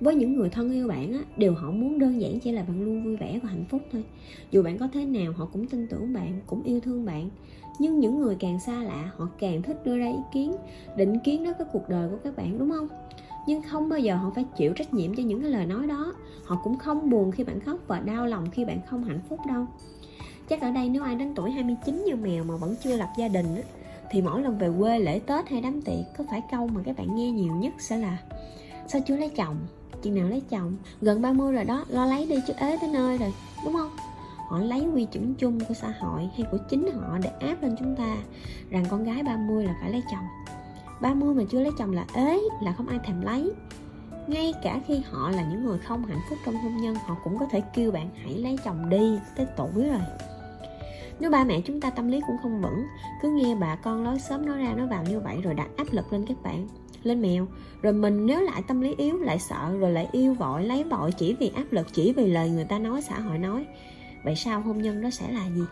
Với 0.00 0.14
những 0.14 0.36
người 0.36 0.48
thân 0.48 0.72
yêu 0.72 0.88
bạn 0.88 1.12
á, 1.12 1.20
điều 1.36 1.54
họ 1.54 1.70
muốn 1.70 1.98
đơn 1.98 2.20
giản 2.20 2.40
chỉ 2.40 2.52
là 2.52 2.62
bạn 2.62 2.82
luôn 2.82 3.04
vui 3.04 3.16
vẻ 3.16 3.40
và 3.42 3.48
hạnh 3.48 3.64
phúc 3.70 3.82
thôi. 3.92 4.04
Dù 4.50 4.62
bạn 4.62 4.78
có 4.78 4.88
thế 4.92 5.04
nào 5.04 5.32
họ 5.32 5.48
cũng 5.52 5.66
tin 5.66 5.86
tưởng 5.86 6.12
bạn 6.12 6.40
cũng 6.46 6.62
yêu 6.62 6.80
thương 6.80 7.04
bạn. 7.04 7.30
Nhưng 7.78 8.00
những 8.00 8.20
người 8.20 8.36
càng 8.40 8.60
xa 8.60 8.82
lạ 8.82 9.10
họ 9.16 9.28
càng 9.38 9.62
thích 9.62 9.84
đưa 9.84 9.98
ra 9.98 10.06
ý 10.06 10.18
kiến 10.32 10.52
định 10.96 11.18
kiến 11.24 11.44
đó 11.44 11.52
với 11.58 11.66
cuộc 11.72 11.88
đời 11.88 12.08
của 12.10 12.16
các 12.24 12.36
bạn 12.36 12.58
đúng 12.58 12.70
không? 12.70 12.88
Nhưng 13.46 13.62
không 13.62 13.88
bao 13.88 13.98
giờ 13.98 14.16
họ 14.16 14.30
phải 14.34 14.44
chịu 14.56 14.72
trách 14.72 14.94
nhiệm 14.94 15.14
cho 15.14 15.22
những 15.22 15.40
cái 15.40 15.50
lời 15.50 15.66
nói 15.66 15.86
đó. 15.86 16.14
Họ 16.44 16.60
cũng 16.64 16.78
không 16.78 17.10
buồn 17.10 17.30
khi 17.30 17.44
bạn 17.44 17.60
khóc 17.60 17.78
và 17.86 18.00
đau 18.00 18.26
lòng 18.26 18.50
khi 18.50 18.64
bạn 18.64 18.80
không 18.86 19.04
hạnh 19.04 19.20
phúc 19.28 19.40
đâu 19.48 19.66
chắc 20.50 20.60
ở 20.60 20.70
đây 20.70 20.88
nếu 20.88 21.02
ai 21.02 21.14
đến 21.14 21.32
tuổi 21.34 21.50
29 21.50 22.04
như 22.06 22.16
mèo 22.16 22.44
mà 22.44 22.56
vẫn 22.56 22.76
chưa 22.82 22.96
lập 22.96 23.08
gia 23.16 23.28
đình 23.28 23.56
á, 23.56 23.62
thì 24.10 24.22
mỗi 24.22 24.42
lần 24.42 24.58
về 24.58 24.70
quê 24.78 24.98
lễ 24.98 25.20
tết 25.26 25.48
hay 25.48 25.60
đám 25.60 25.82
tiệc 25.82 26.18
có 26.18 26.24
phải 26.30 26.42
câu 26.50 26.68
mà 26.68 26.80
các 26.84 26.96
bạn 26.98 27.16
nghe 27.16 27.30
nhiều 27.30 27.52
nhất 27.54 27.74
sẽ 27.78 27.96
là 27.96 28.18
sao 28.88 29.00
chưa 29.06 29.16
lấy 29.16 29.28
chồng? 29.28 29.56
Chừng 30.02 30.14
nào 30.14 30.28
lấy 30.28 30.42
chồng? 30.50 30.76
Gần 31.00 31.22
30 31.22 31.52
rồi 31.52 31.64
đó 31.64 31.84
lo 31.88 32.06
lấy 32.06 32.26
đi 32.26 32.36
chứ 32.46 32.52
ế 32.56 32.78
tới 32.80 32.90
nơi 32.92 33.18
rồi. 33.18 33.34
Đúng 33.64 33.74
không? 33.74 33.90
Họ 34.48 34.58
lấy 34.58 34.86
quy 34.94 35.04
chuẩn 35.04 35.34
chung 35.34 35.60
của 35.68 35.74
xã 35.74 35.94
hội 36.00 36.30
hay 36.36 36.46
của 36.50 36.58
chính 36.70 36.90
họ 36.92 37.18
để 37.22 37.30
áp 37.40 37.62
lên 37.62 37.76
chúng 37.78 37.96
ta 37.96 38.16
rằng 38.70 38.84
con 38.90 39.04
gái 39.04 39.22
30 39.22 39.64
là 39.64 39.74
phải 39.80 39.90
lấy 39.90 40.02
chồng. 40.10 40.24
30 41.00 41.34
mà 41.34 41.42
chưa 41.50 41.60
lấy 41.60 41.72
chồng 41.78 41.92
là 41.92 42.04
ế 42.14 42.38
là 42.62 42.72
không 42.72 42.88
ai 42.88 42.98
thèm 43.04 43.20
lấy. 43.20 43.52
Ngay 44.26 44.54
cả 44.62 44.80
khi 44.86 45.02
họ 45.10 45.30
là 45.30 45.42
những 45.50 45.64
người 45.64 45.78
không 45.78 46.04
hạnh 46.04 46.20
phúc 46.30 46.38
trong 46.46 46.54
hôn 46.54 46.76
nhân 46.76 46.94
họ 46.94 47.16
cũng 47.24 47.38
có 47.38 47.46
thể 47.50 47.60
kêu 47.74 47.92
bạn 47.92 48.08
hãy 48.22 48.34
lấy 48.34 48.58
chồng 48.64 48.90
đi 48.90 49.18
tới 49.36 49.46
tuổi 49.56 49.88
rồi 49.88 50.00
nếu 51.20 51.30
ba 51.30 51.44
mẹ 51.44 51.60
chúng 51.60 51.80
ta 51.80 51.90
tâm 51.90 52.08
lý 52.08 52.20
cũng 52.26 52.36
không 52.42 52.62
vững, 52.62 52.86
cứ 53.22 53.30
nghe 53.30 53.54
bà 53.54 53.76
con 53.76 54.04
nói 54.04 54.18
sớm 54.18 54.46
nói 54.46 54.58
ra 54.58 54.74
nói 54.74 54.86
vào 54.86 55.04
như 55.04 55.20
vậy 55.20 55.36
rồi 55.42 55.54
đặt 55.54 55.68
áp 55.76 55.86
lực 55.90 56.12
lên 56.12 56.24
các 56.26 56.42
bạn, 56.42 56.68
lên 57.02 57.22
mèo. 57.22 57.46
Rồi 57.82 57.92
mình 57.92 58.26
nếu 58.26 58.40
lại 58.40 58.62
tâm 58.68 58.80
lý 58.80 58.94
yếu, 58.98 59.18
lại 59.18 59.38
sợ, 59.38 59.76
rồi 59.78 59.92
lại 59.92 60.08
yêu 60.12 60.34
vội, 60.34 60.64
lấy 60.64 60.84
vội 60.84 61.12
chỉ 61.12 61.36
vì 61.40 61.52
áp 61.54 61.64
lực, 61.70 61.86
chỉ 61.92 62.12
vì 62.12 62.26
lời 62.26 62.50
người 62.50 62.64
ta 62.64 62.78
nói, 62.78 63.02
xã 63.02 63.20
hội 63.20 63.38
nói, 63.38 63.66
vậy 64.24 64.36
sao 64.36 64.60
hôn 64.60 64.82
nhân 64.82 65.00
đó 65.00 65.10
sẽ 65.10 65.32
là 65.32 65.46
gì? 65.56 65.62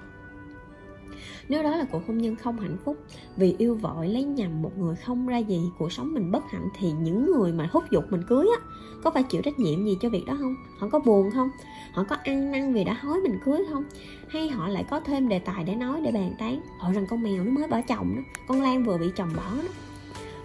Nếu 1.48 1.62
đó 1.62 1.76
là 1.76 1.84
cuộc 1.84 2.06
hôn 2.06 2.18
nhân 2.18 2.36
không 2.36 2.60
hạnh 2.60 2.76
phúc, 2.84 2.96
vì 3.36 3.54
yêu 3.58 3.74
vội 3.74 4.08
lấy 4.08 4.24
nhầm 4.24 4.62
một 4.62 4.78
người 4.78 4.96
không 4.96 5.26
ra 5.26 5.38
gì, 5.38 5.60
cuộc 5.78 5.92
sống 5.92 6.14
mình 6.14 6.30
bất 6.30 6.44
hạnh 6.50 6.68
thì 6.78 6.92
những 6.92 7.32
người 7.32 7.52
mà 7.52 7.68
hút 7.72 7.84
dục 7.90 8.04
mình 8.10 8.22
cưới 8.28 8.46
á, 8.60 8.66
có 9.02 9.10
phải 9.10 9.22
chịu 9.22 9.42
trách 9.42 9.58
nhiệm 9.58 9.84
gì 9.84 9.96
cho 10.00 10.08
việc 10.08 10.24
đó 10.26 10.36
không? 10.38 10.54
Họ 10.78 10.88
có 10.88 10.98
buồn 10.98 11.30
không? 11.30 11.48
Họ 11.92 12.04
có 12.04 12.16
ăn 12.24 12.52
năn 12.52 12.72
vì 12.72 12.84
đã 12.84 12.92
hối 12.92 13.20
mình 13.20 13.38
cưới 13.44 13.64
không? 13.70 13.84
Hay 14.28 14.48
họ 14.48 14.68
lại 14.68 14.84
có 14.90 15.00
thêm 15.00 15.28
đề 15.28 15.38
tài 15.38 15.64
để 15.64 15.74
nói 15.74 16.00
để 16.00 16.12
bàn 16.12 16.34
tán? 16.38 16.60
Họ 16.78 16.92
rằng 16.92 17.06
con 17.10 17.22
mèo 17.22 17.44
nó 17.44 17.50
mới 17.50 17.68
bỏ 17.68 17.80
chồng 17.88 18.16
đó, 18.16 18.22
con 18.48 18.62
lan 18.62 18.84
vừa 18.84 18.98
bị 18.98 19.10
chồng 19.16 19.30
bỏ 19.36 19.56
đó. 19.56 19.68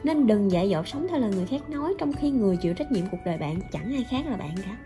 Nên 0.03 0.27
đừng 0.27 0.51
dạy 0.51 0.69
dỗ 0.69 0.83
sống 0.85 1.07
theo 1.09 1.19
lời 1.19 1.31
người 1.35 1.45
khác 1.45 1.69
nói 1.69 1.93
trong 1.97 2.13
khi 2.13 2.31
người 2.31 2.57
chịu 2.57 2.73
trách 2.73 2.91
nhiệm 2.91 3.05
cuộc 3.11 3.17
đời 3.25 3.37
bạn, 3.37 3.59
chẳng 3.71 3.93
ai 3.93 4.05
khác 4.09 4.25
là 4.29 4.37
bạn 4.37 4.55
cả 4.65 4.77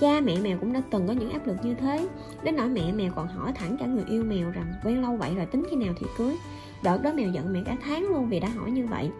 cha 0.00 0.20
mẹ 0.20 0.40
mèo 0.40 0.58
cũng 0.58 0.72
đã 0.72 0.82
từng 0.90 1.06
có 1.06 1.12
những 1.12 1.30
áp 1.30 1.46
lực 1.46 1.56
như 1.62 1.74
thế. 1.74 2.08
Đến 2.42 2.56
nỗi 2.56 2.68
mẹ 2.68 2.92
mèo 2.92 3.12
còn 3.16 3.28
hỏi 3.28 3.52
thẳng 3.52 3.76
cả 3.80 3.86
người 3.86 4.04
yêu 4.08 4.24
mèo 4.24 4.50
rằng, 4.50 4.74
quen 4.84 5.02
lâu 5.02 5.16
vậy 5.16 5.34
rồi, 5.34 5.46
tính 5.46 5.66
khi 5.70 5.76
nào 5.76 5.94
thì 6.00 6.06
cưới? 6.18 6.36
Đợt 6.82 7.02
đó 7.02 7.12
mèo 7.14 7.30
giận 7.30 7.52
mẹ 7.52 7.60
cả 7.66 7.76
tháng 7.84 8.02
luôn 8.08 8.28
vì 8.28 8.40
đã 8.40 8.48
hỏi 8.48 8.70
như 8.70 8.86
vậy. 8.86 9.10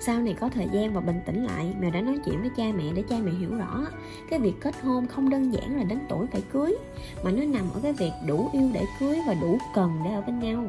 Sau 0.00 0.20
này 0.20 0.34
có 0.40 0.48
thời 0.48 0.68
gian 0.72 0.94
và 0.94 1.00
bình 1.00 1.20
tĩnh 1.26 1.44
lại, 1.44 1.74
mèo 1.80 1.90
đã 1.90 2.00
nói 2.00 2.18
chuyện 2.24 2.40
với 2.40 2.50
cha 2.56 2.64
mẹ 2.76 2.84
để 2.94 3.02
cha 3.08 3.16
mẹ 3.24 3.30
hiểu 3.30 3.50
rõ. 3.58 3.86
Cái 4.30 4.38
việc 4.38 4.54
kết 4.60 4.74
hôn 4.82 5.06
không 5.06 5.30
đơn 5.30 5.52
giản 5.52 5.76
là 5.76 5.84
đến 5.84 5.98
tuổi 6.08 6.26
phải 6.32 6.42
cưới, 6.52 6.76
mà 7.24 7.30
nó 7.30 7.44
nằm 7.44 7.64
ở 7.74 7.80
cái 7.82 7.92
việc 7.92 8.12
đủ 8.26 8.50
yêu 8.52 8.70
để 8.72 8.84
cưới 9.00 9.20
và 9.26 9.34
đủ 9.34 9.58
cần 9.74 10.00
để 10.04 10.10
ở 10.10 10.20
bên 10.20 10.38
nhau 10.38 10.64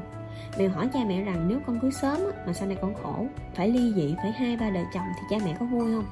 mèo 0.57 0.69
hỏi 0.69 0.89
cha 0.93 0.99
mẹ 1.07 1.23
rằng 1.23 1.47
nếu 1.47 1.59
con 1.67 1.79
cưới 1.79 1.91
sớm 1.91 2.19
mà 2.47 2.53
sau 2.53 2.67
này 2.67 2.77
con 2.81 2.93
khổ 3.03 3.25
phải 3.53 3.69
ly 3.69 3.93
dị 3.95 4.15
phải 4.17 4.31
hai 4.31 4.57
ba 4.57 4.69
đời 4.69 4.85
chồng 4.93 5.07
thì 5.15 5.21
cha 5.29 5.45
mẹ 5.45 5.55
có 5.59 5.65
vui 5.65 5.91
không? 5.95 6.05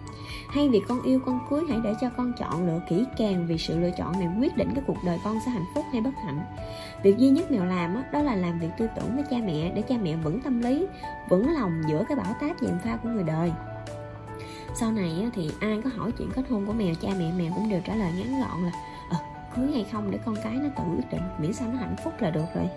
Hay 0.49 0.69
việc 0.69 0.81
con 0.87 1.01
yêu 1.01 1.19
con 1.25 1.39
cưới 1.49 1.61
hãy 1.69 1.79
để 1.83 1.93
cho 2.01 2.09
con 2.17 2.33
chọn 2.39 2.67
lựa 2.67 2.79
kỹ 2.89 3.05
càng 3.17 3.47
vì 3.47 3.57
sự 3.57 3.79
lựa 3.79 3.91
chọn 3.97 4.19
này 4.19 4.29
quyết 4.39 4.57
định 4.57 4.71
cái 4.75 4.83
cuộc 4.87 4.97
đời 5.05 5.19
con 5.23 5.39
sẽ 5.45 5.51
hạnh 5.51 5.65
phúc 5.75 5.85
hay 5.91 6.01
bất 6.01 6.13
hạnh. 6.25 6.39
Việc 7.03 7.17
duy 7.17 7.29
nhất 7.29 7.51
mèo 7.51 7.65
làm 7.65 8.03
đó, 8.11 8.21
là 8.21 8.35
làm 8.35 8.59
việc 8.59 8.69
tư 8.77 8.87
tưởng 8.95 9.15
với 9.15 9.23
cha 9.29 9.37
mẹ 9.45 9.71
để 9.75 9.81
cha 9.81 9.95
mẹ 10.01 10.15
vững 10.15 10.41
tâm 10.41 10.61
lý 10.61 10.87
vững 11.29 11.53
lòng 11.53 11.81
giữa 11.87 12.03
cái 12.09 12.17
bão 12.17 12.33
táp 12.41 12.61
dèm 12.61 12.79
pha 12.79 12.97
của 13.03 13.09
người 13.09 13.23
đời. 13.23 13.51
Sau 14.75 14.91
này 14.91 15.29
thì 15.33 15.49
ai 15.59 15.81
có 15.83 15.89
hỏi 15.97 16.11
chuyện 16.17 16.29
kết 16.35 16.49
hôn 16.49 16.65
của 16.65 16.73
mèo 16.73 16.95
cha 17.01 17.09
mẹ 17.19 17.31
mèo 17.37 17.51
cũng 17.55 17.69
đều 17.69 17.81
trả 17.85 17.95
lời 17.95 18.11
ngắn 18.17 18.41
gọn 18.41 18.63
là 18.63 18.71
ờ, 19.09 19.17
cưới 19.55 19.71
hay 19.73 19.85
không 19.91 20.11
để 20.11 20.19
con 20.25 20.35
cái 20.43 20.53
nó 20.53 20.69
tự 20.77 20.83
quyết 20.95 21.11
định 21.11 21.21
miễn 21.39 21.53
sao 21.53 21.67
nó 21.73 21.79
hạnh 21.79 21.95
phúc 22.03 22.13
là 22.19 22.29
được 22.29 22.45
rồi 22.55 22.69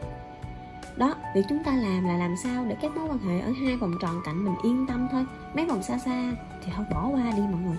đó. 1.01 1.15
Việc 1.35 1.43
chúng 1.49 1.65
ta 1.65 1.77
làm 1.77 2.05
là 2.05 2.17
làm 2.17 2.37
sao 2.37 2.65
để 2.69 2.77
các 2.83 2.97
mối 2.97 3.09
quan 3.09 3.19
hệ 3.19 3.41
ở 3.41 3.53
hai 3.61 3.77
vòng 3.77 3.95
tròn 4.01 4.21
cạnh 4.25 4.45
mình 4.45 4.55
yên 4.63 4.87
tâm 4.89 5.09
thôi. 5.13 5.25
Mấy 5.55 5.67
vòng 5.67 5.83
xa 5.83 5.99
xa 5.99 6.33
thì 6.65 6.73
thôi, 6.77 6.87
bỏ 6.91 7.09
qua 7.09 7.33
đi 7.37 7.43
mọi 7.43 7.61
người. 7.67 7.77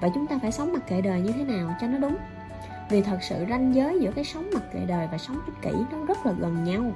Và 0.00 0.08
chúng 0.14 0.26
ta 0.26 0.38
phải 0.42 0.52
sống 0.52 0.72
mặc 0.72 0.82
kệ 0.88 1.00
đời 1.00 1.20
như 1.20 1.32
thế 1.32 1.44
nào 1.44 1.76
cho 1.80 1.86
nó 1.86 1.98
đúng. 1.98 2.16
Vì 2.90 3.02
thật 3.02 3.18
sự 3.22 3.44
ranh 3.50 3.74
giới 3.74 4.00
giữa 4.00 4.10
cái 4.10 4.24
sống 4.24 4.50
mặc 4.54 4.62
kệ 4.72 4.78
đời 4.86 5.08
và 5.12 5.18
sống 5.18 5.38
ích 5.46 5.62
kỷ 5.62 5.70
nó 5.92 6.04
rất 6.04 6.26
là 6.26 6.32
gần 6.32 6.64
nhau. 6.64 6.92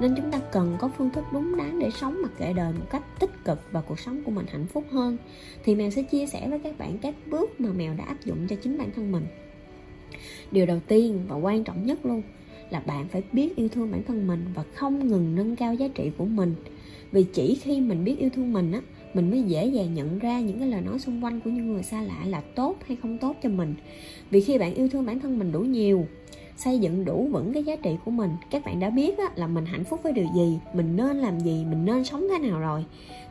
Nên 0.00 0.14
chúng 0.16 0.32
ta 0.32 0.38
cần 0.52 0.76
có 0.80 0.88
phương 0.88 1.10
thức 1.10 1.24
đúng 1.32 1.56
đắn 1.56 1.78
để 1.78 1.90
sống 1.90 2.22
mặc 2.22 2.30
kệ 2.38 2.52
đời 2.52 2.72
một 2.72 2.86
cách 2.90 3.02
tích 3.18 3.44
cực 3.44 3.72
và 3.72 3.80
cuộc 3.80 3.98
sống 3.98 4.22
của 4.24 4.30
mình 4.30 4.46
hạnh 4.52 4.66
phúc 4.66 4.84
hơn. 4.92 5.16
Thì 5.64 5.74
mèo 5.74 5.90
sẽ 5.90 6.02
chia 6.02 6.26
sẻ 6.26 6.48
với 6.48 6.58
các 6.58 6.78
bạn 6.78 6.98
các 6.98 7.14
bước 7.26 7.60
mà 7.60 7.68
mèo 7.76 7.94
đã 7.94 8.04
áp 8.04 8.16
dụng 8.24 8.46
cho 8.48 8.56
chính 8.62 8.78
bản 8.78 8.90
thân 8.96 9.12
mình. 9.12 9.26
Điều 10.50 10.66
đầu 10.66 10.80
tiên 10.86 11.24
và 11.28 11.36
quan 11.36 11.64
trọng 11.64 11.86
nhất 11.86 12.06
luôn 12.06 12.22
là 12.70 12.80
bạn 12.80 13.08
phải 13.08 13.22
biết 13.32 13.56
yêu 13.56 13.68
thương 13.68 13.90
bản 13.90 14.02
thân 14.02 14.26
mình 14.26 14.44
và 14.54 14.64
không 14.74 15.08
ngừng 15.08 15.34
nâng 15.34 15.56
cao 15.56 15.74
giá 15.74 15.88
trị 15.88 16.10
của 16.18 16.24
mình. 16.24 16.54
Vì 17.12 17.22
chỉ 17.22 17.54
khi 17.54 17.80
mình 17.80 18.04
biết 18.04 18.18
yêu 18.18 18.30
thương 18.34 18.52
mình 18.52 18.72
á 18.72 18.80
mình 19.14 19.30
mới 19.30 19.42
dễ 19.42 19.66
dàng 19.66 19.94
nhận 19.94 20.18
ra 20.18 20.40
những 20.40 20.58
cái 20.58 20.68
lời 20.68 20.80
nói 20.80 20.98
xung 20.98 21.24
quanh 21.24 21.40
của 21.40 21.50
những 21.50 21.72
người 21.72 21.82
xa 21.82 22.02
lạ 22.02 22.24
là 22.26 22.40
tốt 22.40 22.76
hay 22.86 22.96
không 23.02 23.18
tốt 23.18 23.36
cho 23.42 23.48
mình. 23.48 23.74
Vì 24.30 24.40
khi 24.40 24.58
bạn 24.58 24.74
yêu 24.74 24.88
thương 24.88 25.06
bản 25.06 25.20
thân 25.20 25.38
mình 25.38 25.52
đủ 25.52 25.60
nhiều 25.60 26.06
xây 26.56 26.78
dựng 26.78 27.04
đủ 27.04 27.28
vững 27.32 27.52
cái 27.52 27.64
giá 27.64 27.76
trị 27.76 27.90
của 28.04 28.10
mình 28.10 28.30
các 28.50 28.64
bạn 28.64 28.80
đã 28.80 28.90
biết 28.90 29.18
á, 29.18 29.24
là 29.36 29.46
mình 29.46 29.66
hạnh 29.66 29.84
phúc 29.84 30.00
với 30.02 30.12
điều 30.12 30.26
gì 30.34 30.58
mình 30.74 30.96
nên 30.96 31.16
làm 31.16 31.40
gì 31.40 31.64
mình 31.64 31.84
nên 31.84 32.04
sống 32.04 32.26
thế 32.30 32.48
nào 32.48 32.60
rồi. 32.60 32.84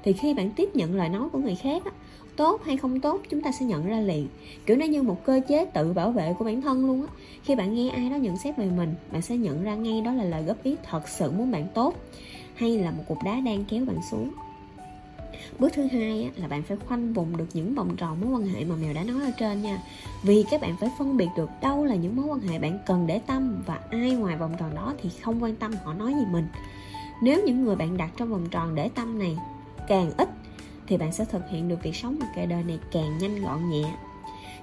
Thì 0.03 0.13
khi 0.13 0.33
bạn 0.33 0.51
tiếp 0.55 0.75
nhận 0.75 0.95
lời 0.95 1.09
nói 1.09 1.29
của 1.29 1.39
người 1.39 1.55
khác 1.55 1.85
á, 1.85 1.91
tốt 2.37 2.61
hay 2.65 2.77
không 2.77 2.99
tốt 2.99 3.21
chúng 3.29 3.41
ta 3.41 3.51
sẽ 3.51 3.65
nhận 3.65 3.87
ra 3.87 3.99
liền. 3.99 4.27
Kiểu 4.65 4.77
nó 4.77 4.85
như 4.85 5.03
một 5.03 5.25
cơ 5.25 5.41
chế 5.47 5.65
tự 5.65 5.93
bảo 5.93 6.11
vệ 6.11 6.33
của 6.39 6.45
bản 6.45 6.61
thân 6.61 6.85
luôn 6.85 7.01
á. 7.01 7.07
Khi 7.43 7.55
bạn 7.55 7.73
nghe 7.75 7.89
ai 7.89 8.09
đó 8.09 8.15
nhận 8.15 8.37
xét 8.37 8.57
về 8.57 8.65
mình 8.77 8.93
bạn 9.11 9.21
sẽ 9.21 9.37
nhận 9.37 9.63
ra 9.63 9.75
ngay 9.75 10.01
đó 10.01 10.13
là 10.13 10.23
lời 10.23 10.43
góp 10.43 10.63
ý 10.63 10.75
thật 10.89 11.07
sự 11.07 11.31
muốn 11.31 11.51
bạn 11.51 11.67
tốt 11.73 11.93
hay 12.55 12.77
là 12.77 12.91
một 12.91 13.03
cục 13.07 13.17
đá 13.23 13.39
đang 13.39 13.65
kéo 13.65 13.85
bạn 13.85 13.97
xuống. 14.11 14.31
Bước 15.59 15.73
thứ 15.73 15.83
hai 15.91 16.23
á, 16.23 16.29
là 16.35 16.47
bạn 16.47 16.63
phải 16.63 16.77
khoanh 16.87 17.13
vùng 17.13 17.37
được 17.37 17.47
những 17.53 17.75
vòng 17.75 17.95
tròn 17.97 18.21
mối 18.21 18.29
quan 18.31 18.47
hệ 18.47 18.65
mà 18.65 18.75
mèo 18.75 18.93
đã 18.93 19.03
nói 19.03 19.21
ở 19.23 19.31
trên 19.39 19.61
nha. 19.61 19.81
Vì 20.23 20.45
các 20.51 20.61
bạn 20.61 20.75
phải 20.79 20.89
phân 20.99 21.17
biệt 21.17 21.29
được 21.37 21.49
đâu 21.61 21.85
là 21.85 21.95
những 21.95 22.15
mối 22.15 22.25
quan 22.25 22.39
hệ 22.39 22.59
bạn 22.59 22.79
cần 22.85 23.07
để 23.07 23.19
tâm 23.19 23.63
và 23.65 23.79
ai 23.89 24.11
ngoài 24.11 24.37
vòng 24.37 24.53
tròn 24.59 24.75
đó 24.75 24.93
thì 25.01 25.09
không 25.21 25.43
quan 25.43 25.55
tâm 25.55 25.71
họ 25.83 25.93
nói 25.93 26.13
gì 26.13 26.25
mình. 26.31 26.47
Nếu 27.21 27.43
những 27.45 27.63
người 27.63 27.75
bạn 27.75 27.97
đặt 27.97 28.09
trong 28.17 28.29
vòng 28.29 28.45
tròn 28.51 28.75
để 28.75 28.89
tâm 28.89 29.19
này 29.19 29.37
càng 29.87 30.11
ít 30.17 30.29
thì 30.87 30.97
bạn 30.97 31.11
sẽ 31.11 31.25
thực 31.25 31.49
hiện 31.49 31.67
được 31.67 31.83
việc 31.83 31.95
sống 31.95 32.19
một 32.19 32.25
cái 32.35 32.47
đời 32.47 32.63
này 32.63 32.79
càng 32.91 33.17
nhanh 33.17 33.41
gọn 33.41 33.69
nhẹ. 33.69 33.83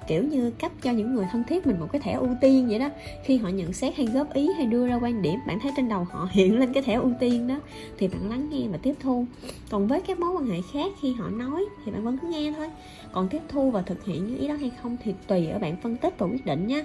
Kiểu 0.07 0.23
như 0.23 0.50
cấp 0.50 0.73
cho 0.83 0.90
những 0.90 1.14
người 1.14 1.26
thân 1.33 1.45
thiết 1.45 1.66
mình 1.66 1.81
một 1.81 1.87
cái 1.93 2.00
thẻ 2.00 2.12
ưu 2.12 2.28
tiên 2.40 2.69
vậy 2.69 2.78
đó. 2.78 2.88
Khi 3.25 3.37
họ 3.37 3.49
nhận 3.49 3.73
xét 3.73 3.97
hay 3.97 4.07
góp 4.07 4.33
ý 4.35 4.49
hay 4.57 4.66
đưa 4.66 4.87
ra 4.88 4.95
quan 4.95 5.23
điểm, 5.23 5.40
bạn 5.47 5.61
thấy 5.61 5.73
trên 5.76 5.88
đầu 5.88 6.07
họ 6.11 6.28
hiện 6.33 6.59
lên 6.59 6.73
cái 6.73 6.83
thẻ 6.83 6.95
ưu 6.95 7.12
tiên 7.21 7.49
đó, 7.49 7.61
thì 7.99 8.09
bạn 8.09 8.31
lắng 8.31 8.49
nghe 8.50 8.69
và 8.69 8.78
tiếp 8.83 8.95
thu. 9.00 9.26
Còn 9.71 9.87
với 9.87 10.00
các 10.00 10.19
mối 10.19 10.31
quan 10.31 10.47
hệ 10.47 10.59
khác, 10.73 10.93
khi 11.02 11.12
họ 11.12 11.28
nói 11.28 11.64
thì 11.85 11.93
bạn 11.93 12.04
vẫn 12.04 12.19
cứ 12.19 12.28
nghe 12.28 12.52
thôi. 12.57 12.71
Còn 13.12 13.28
tiếp 13.28 13.40
thu 13.49 13.71
và 13.71 13.83
thực 13.83 14.04
hiện 14.04 14.26
những 14.26 14.38
ý 14.38 14.49
đó 14.49 14.54
hay 14.54 14.71
không 14.83 14.97
thì 15.04 15.14
tùy 15.26 15.47
ở 15.47 15.59
bạn 15.59 15.76
phân 15.83 15.97
tích 15.97 16.14
và 16.19 16.26
quyết 16.26 16.47
định 16.47 16.66
nhé 16.66 16.85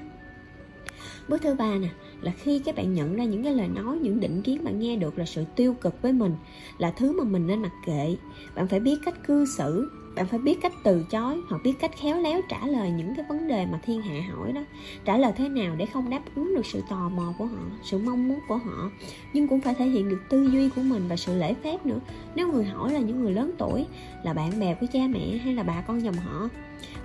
bước 1.28 1.42
thứ 1.42 1.56
ba 1.56 1.76
nè, 1.76 1.90
là 2.22 2.32
khi 2.32 2.60
các 2.60 2.76
bạn 2.76 2.94
nhận 2.94 3.16
ra 3.16 3.24
những 3.24 3.44
cái 3.44 3.54
lời 3.54 3.68
nói, 3.68 3.98
những 4.02 4.20
định 4.20 4.42
kiến 4.42 4.64
bạn 4.64 4.80
nghe 4.80 4.96
được 4.96 5.18
là 5.18 5.26
sự 5.26 5.44
tiêu 5.56 5.74
cực 5.74 6.02
với 6.02 6.14
mình, 6.14 6.36
là 6.78 6.92
thứ 6.92 7.12
mà 7.12 7.24
mình 7.24 7.48
nên 7.48 7.62
mặc 7.62 7.72
kệ. 7.86 8.16
Bạn 8.56 8.68
phải 8.68 8.80
biết 8.80 9.00
cách 9.06 9.28
cư 9.28 9.46
xử 9.46 9.90
bạn 10.20 10.28
phải 10.28 10.40
biết 10.40 10.62
cách 10.62 10.74
từ 10.84 11.06
chối 11.10 11.42
hoặc 11.50 11.64
biết 11.64 11.74
cách 11.80 11.92
khéo 11.98 12.22
léo 12.22 12.42
trả 12.50 12.68
lời 12.68 12.92
những 12.92 13.16
cái 13.16 13.26
vấn 13.30 13.48
đề 13.48 13.66
mà 13.66 13.80
thiên 13.84 14.02
hạ 14.02 14.22
hỏi 14.32 14.52
đó. 14.52 14.62
Trả 15.06 15.18
lời 15.18 15.32
thế 15.36 15.50
nào 15.50 15.76
để 15.76 15.86
không 15.86 16.10
đáp 16.10 16.22
ứng 16.36 16.56
được 16.56 16.66
sự 16.66 16.84
tò 16.90 17.10
mò 17.10 17.34
của 17.38 17.46
họ, 17.46 17.64
sự 17.84 17.98
mong 17.98 18.28
muốn 18.28 18.40
của 18.48 18.58
họ, 18.58 18.90
nhưng 19.34 19.48
cũng 19.48 19.62
phải 19.62 19.74
thể 19.74 19.86
hiện 19.86 20.10
được 20.10 20.22
tư 20.30 20.44
duy 20.44 20.70
của 20.70 20.82
mình 20.82 21.04
và 21.10 21.16
sự 21.16 21.38
lễ 21.38 21.54
phép 21.64 21.86
nữa. 21.86 22.00
Nếu 22.36 22.52
người 22.52 22.66
hỏi 22.66 22.94
là 22.94 23.00
những 23.00 23.22
người 23.22 23.32
lớn 23.32 23.52
tuổi, 23.58 23.86
là 24.24 24.34
bạn 24.34 24.60
bè 24.60 24.74
của 24.74 24.86
cha 24.94 25.00
mẹ 25.10 25.38
hay 25.38 25.54
là 25.54 25.64
bà 25.64 25.82
con 25.82 26.04
dòng 26.04 26.16
họ, 26.16 26.50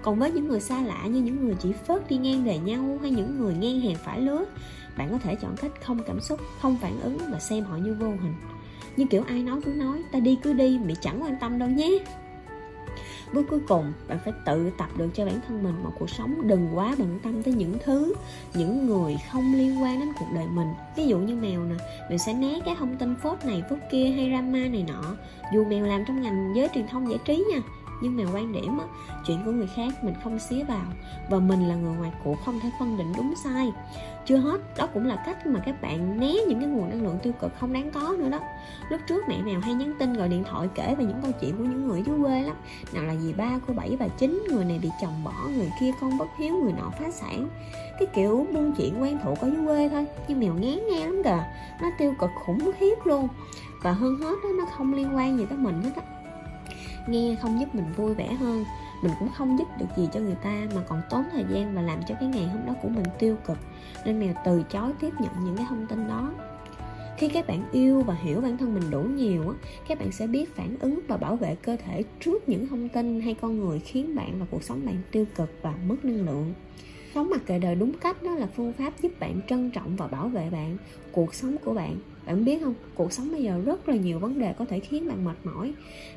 còn 0.03 0.19
với 0.19 0.31
những 0.33 0.49
người 0.49 0.61
xa 0.61 0.83
lạ 0.83 1.07
như 1.07 1.21
những 1.21 1.45
người 1.45 1.55
chỉ 1.61 1.73
phớt 1.73 2.09
đi 2.09 2.17
ngang 2.17 2.45
về 2.45 2.59
nhau 2.59 2.99
hay 3.03 3.11
những 3.11 3.39
người 3.39 3.55
ngang 3.55 3.81
hàng 3.81 3.97
phải 4.05 4.21
lứa, 4.21 4.45
bạn 4.99 5.09
có 5.11 5.19
thể 5.19 5.35
chọn 5.35 5.57
cách 5.57 5.73
không 5.83 5.99
cảm 6.07 6.21
xúc, 6.21 6.41
không 6.61 6.77
phản 6.81 7.01
ứng 7.01 7.19
và 7.33 7.39
xem 7.39 7.65
họ 7.65 7.77
như 7.77 7.97
vô 8.01 8.09
hình. 8.09 8.35
Như 8.97 9.07
kiểu 9.11 9.23
ai 9.27 9.43
nói 9.43 9.61
cứ 9.65 9.73
nói, 9.73 10.03
ta 10.13 10.21
đi 10.21 10.39
cứ 10.43 10.53
đi, 10.53 10.79
mày 10.85 10.97
chẳng 11.01 11.23
quan 11.23 11.37
tâm 11.41 11.59
đâu 11.59 11.69
nhé 11.69 11.99
bước 13.35 13.47
cuối 13.51 13.61
cùng, 13.69 13.93
bạn 14.09 14.19
phải 14.25 14.33
tự 14.47 14.71
tập 14.79 14.89
được 14.97 15.09
cho 15.15 15.27
bản 15.27 15.41
thân 15.49 15.63
mình 15.63 15.75
một 15.85 15.91
cuộc 15.99 16.11
sống 16.11 16.49
đừng 16.49 16.69
quá 16.75 16.95
bận 16.99 17.19
tâm 17.23 17.43
tới 17.43 17.55
những 17.55 17.79
thứ, 17.85 18.15
những 18.55 18.87
người 18.87 19.17
không 19.33 19.55
liên 19.55 19.83
quan 19.83 20.01
đến 20.01 20.09
cuộc 20.19 20.27
đời 20.35 20.47
mình. 20.47 20.69
Ví 20.97 21.07
dụ 21.07 21.19
như 21.19 21.37
mèo 21.37 21.65
nè, 21.65 21.75
mèo 22.09 22.19
sẽ 22.19 22.33
né 22.33 22.61
cái 22.65 22.75
thông 22.79 22.97
tin 22.97 23.15
phốt 23.23 23.45
này 23.45 23.63
phốt 23.71 23.79
kia 23.91 24.07
hay 24.07 24.31
drama 24.31 24.59
này 24.59 24.85
nọ. 24.89 25.17
Dù 25.55 25.65
mèo 25.65 25.87
làm 25.87 26.05
trong 26.05 26.23
ngành 26.23 26.53
giới 26.57 26.69
truyền 26.75 26.87
thông 26.87 27.11
giải 27.11 27.19
trí 27.25 27.45
nha 27.51 27.61
nhưng 28.05 28.17
mà 28.17 28.33
quan 28.35 28.53
điểm 28.53 28.79
á, 28.79 28.85
chuyện 29.27 29.39
của 29.45 29.51
người 29.51 29.69
khác 29.77 30.05
mình 30.05 30.15
không 30.25 30.39
xía 30.39 30.65
vào 30.65 30.85
và 31.31 31.39
mình 31.39 31.69
là 31.69 31.75
người 31.75 31.97
ngoài 31.97 32.13
cuộc 32.25 32.37
không 32.45 32.61
thể 32.61 32.71
phân 32.79 32.99
định 32.99 33.13
đúng 33.17 33.35
sai. 33.45 33.73
Chưa 34.27 34.37
hết 34.37 34.61
đó 34.77 34.87
cũng 34.95 35.07
là 35.07 35.23
cách 35.27 35.47
mà 35.47 35.61
các 35.67 35.83
bạn 35.83 36.21
né 36.21 36.33
những 36.49 36.61
cái 36.61 36.69
nguồn 36.69 36.91
năng 36.91 37.03
lượng 37.03 37.19
tiêu 37.23 37.33
cực 37.41 37.53
không 37.61 37.73
đáng 37.73 37.91
có 37.91 38.15
nữa 38.19 38.29
đó. 38.29 38.41
Lúc 38.89 39.01
trước 39.09 39.29
mẹ 39.29 39.43
mèo 39.43 39.61
hay 39.61 39.75
nhắn 39.75 39.95
tin 39.99 40.13
gọi 40.13 40.29
điện 40.29 40.45
thoại 40.51 40.69
kể 40.75 40.95
về 40.95 41.05
những 41.05 41.23
câu 41.23 41.33
chuyện 41.41 41.57
của 41.57 41.65
những 41.65 41.89
người 41.89 42.03
dưới 42.07 42.19
quê 42.23 42.43
lắm. 42.43 42.57
Nào 42.93 43.05
là 43.05 43.17
dì 43.17 43.33
ba 43.33 43.51
cô 43.67 43.75
bảy 43.75 43.97
bà 44.01 44.09
chín 44.09 44.45
người 44.51 44.65
này 44.65 44.79
bị 44.83 44.91
chồng 45.03 45.25
bỏ 45.25 45.35
người 45.57 45.73
kia 45.81 45.91
con 46.01 46.19
bất 46.19 46.29
hiếu 46.39 46.55
người 46.55 46.73
nọ 46.73 46.91
phá 46.99 47.11
sản. 47.11 47.49
Cái 47.99 48.09
kiểu 48.15 48.47
buôn 48.55 48.73
chuyện 48.77 49.03
quen 49.03 49.19
thuộc 49.25 49.39
ở 49.39 49.51
dưới 49.51 49.67
quê 49.67 49.89
thôi 49.89 50.07
nhưng 50.29 50.41
mèo 50.41 50.55
ngán 50.55 50.79
nghe 50.91 51.07
lắm 51.07 51.23
kìa. 51.25 51.45
Nó 51.83 51.91
tiêu 51.99 52.15
cực 52.19 52.31
khủng 52.47 52.71
khiếp 52.79 52.95
luôn. 53.05 53.29
Và 53.83 53.93
hơn 53.93 54.17
hết 54.17 54.35
đó, 54.43 54.49
nó 54.59 54.65
không 54.77 54.95
liên 54.95 55.17
quan 55.17 55.39
gì 55.39 55.47
tới 55.49 55.59
mình 55.59 55.83
hết 55.83 55.91
á 55.97 56.03
nghe 57.09 57.37
không 57.43 57.61
giúp 57.61 57.75
mình 57.75 57.93
vui 57.97 58.15
vẻ 58.15 58.35
hơn. 58.35 58.65
Mình 59.03 59.13
cũng 59.19 59.29
không 59.37 59.59
giúp 59.59 59.69
được 59.79 59.87
gì 59.97 60.09
cho 60.13 60.21
người 60.21 60.37
ta 60.43 60.67
mà 60.75 60.83
còn 60.89 61.03
tốn 61.11 61.25
thời 61.33 61.45
gian 61.51 61.75
và 61.75 61.83
làm 61.83 62.01
cho 62.09 62.15
cái 62.21 62.29
ngày 62.29 62.47
hôm 62.47 62.67
đó 62.67 62.75
của 62.83 62.89
mình 62.89 63.05
tiêu 63.19 63.37
cực. 63.47 63.59
Nên 64.05 64.21
mèo 64.21 64.35
từ 64.45 64.63
chối 64.63 64.93
tiếp 65.01 65.11
nhận 65.21 65.45
những 65.45 65.57
cái 65.57 65.67
thông 65.69 65.87
tin 65.87 66.09
đó. 66.09 66.33
Khi 67.19 67.29
các 67.29 67.47
bạn 67.47 67.65
yêu 67.73 68.03
và 68.03 68.15
hiểu 68.15 68.41
bản 68.41 68.57
thân 68.57 68.75
mình 68.75 68.91
đủ 68.91 69.01
nhiều 69.01 69.49
á, 69.49 69.55
các 69.89 69.99
bạn 69.99 70.13
sẽ 70.13 70.27
biết 70.27 70.57
phản 70.57 70.77
ứng 70.81 71.01
và 71.09 71.17
bảo 71.17 71.37
vệ 71.37 71.55
cơ 71.55 71.77
thể 71.77 72.03
trước 72.21 72.49
những 72.49 72.69
thông 72.69 72.89
tin 72.89 73.21
hay 73.21 73.35
con 73.35 73.61
người 73.61 73.79
khiến 73.79 74.15
bạn 74.15 74.41
và 74.41 74.47
cuộc 74.51 74.63
sống 74.63 74.87
bạn 74.87 74.97
tiêu 75.11 75.25
cực 75.37 75.59
và 75.63 75.75
mất 75.87 76.05
năng 76.05 76.27
lượng 76.27 76.55
sống 77.15 77.31
mặt 77.31 77.47
kệ 77.47 77.59
đời 77.59 77.75
đúng 77.75 77.93
cách 77.93 78.23
đó 78.23 78.35
là 78.35 78.47
phương 78.47 78.73
pháp 78.73 79.03
giúp 79.03 79.21
bạn 79.21 79.41
trân 79.49 79.71
trọng 79.71 79.97
và 79.97 80.07
bảo 80.07 80.29
vệ 80.29 80.51
bạn, 80.51 80.77
cuộc 81.13 81.35
sống 81.35 81.57
của 81.65 81.75
bạn. 81.75 81.97
Bạn 82.27 82.45
biết 82.45 82.63
không? 82.63 82.75
Cuộc 82.95 83.13
sống 83.13 83.33
bây 83.33 83.43
giờ 83.43 83.61
rất 83.65 83.89
là 83.89 83.97
nhiều 83.97 84.19
vấn 84.19 84.39
đề 84.39 84.53
có 84.53 84.65
thể 84.65 84.81
khiến 84.81 85.09
bạn 85.09 85.25
mệt 85.25 85.37
mỏi. 85.45 85.73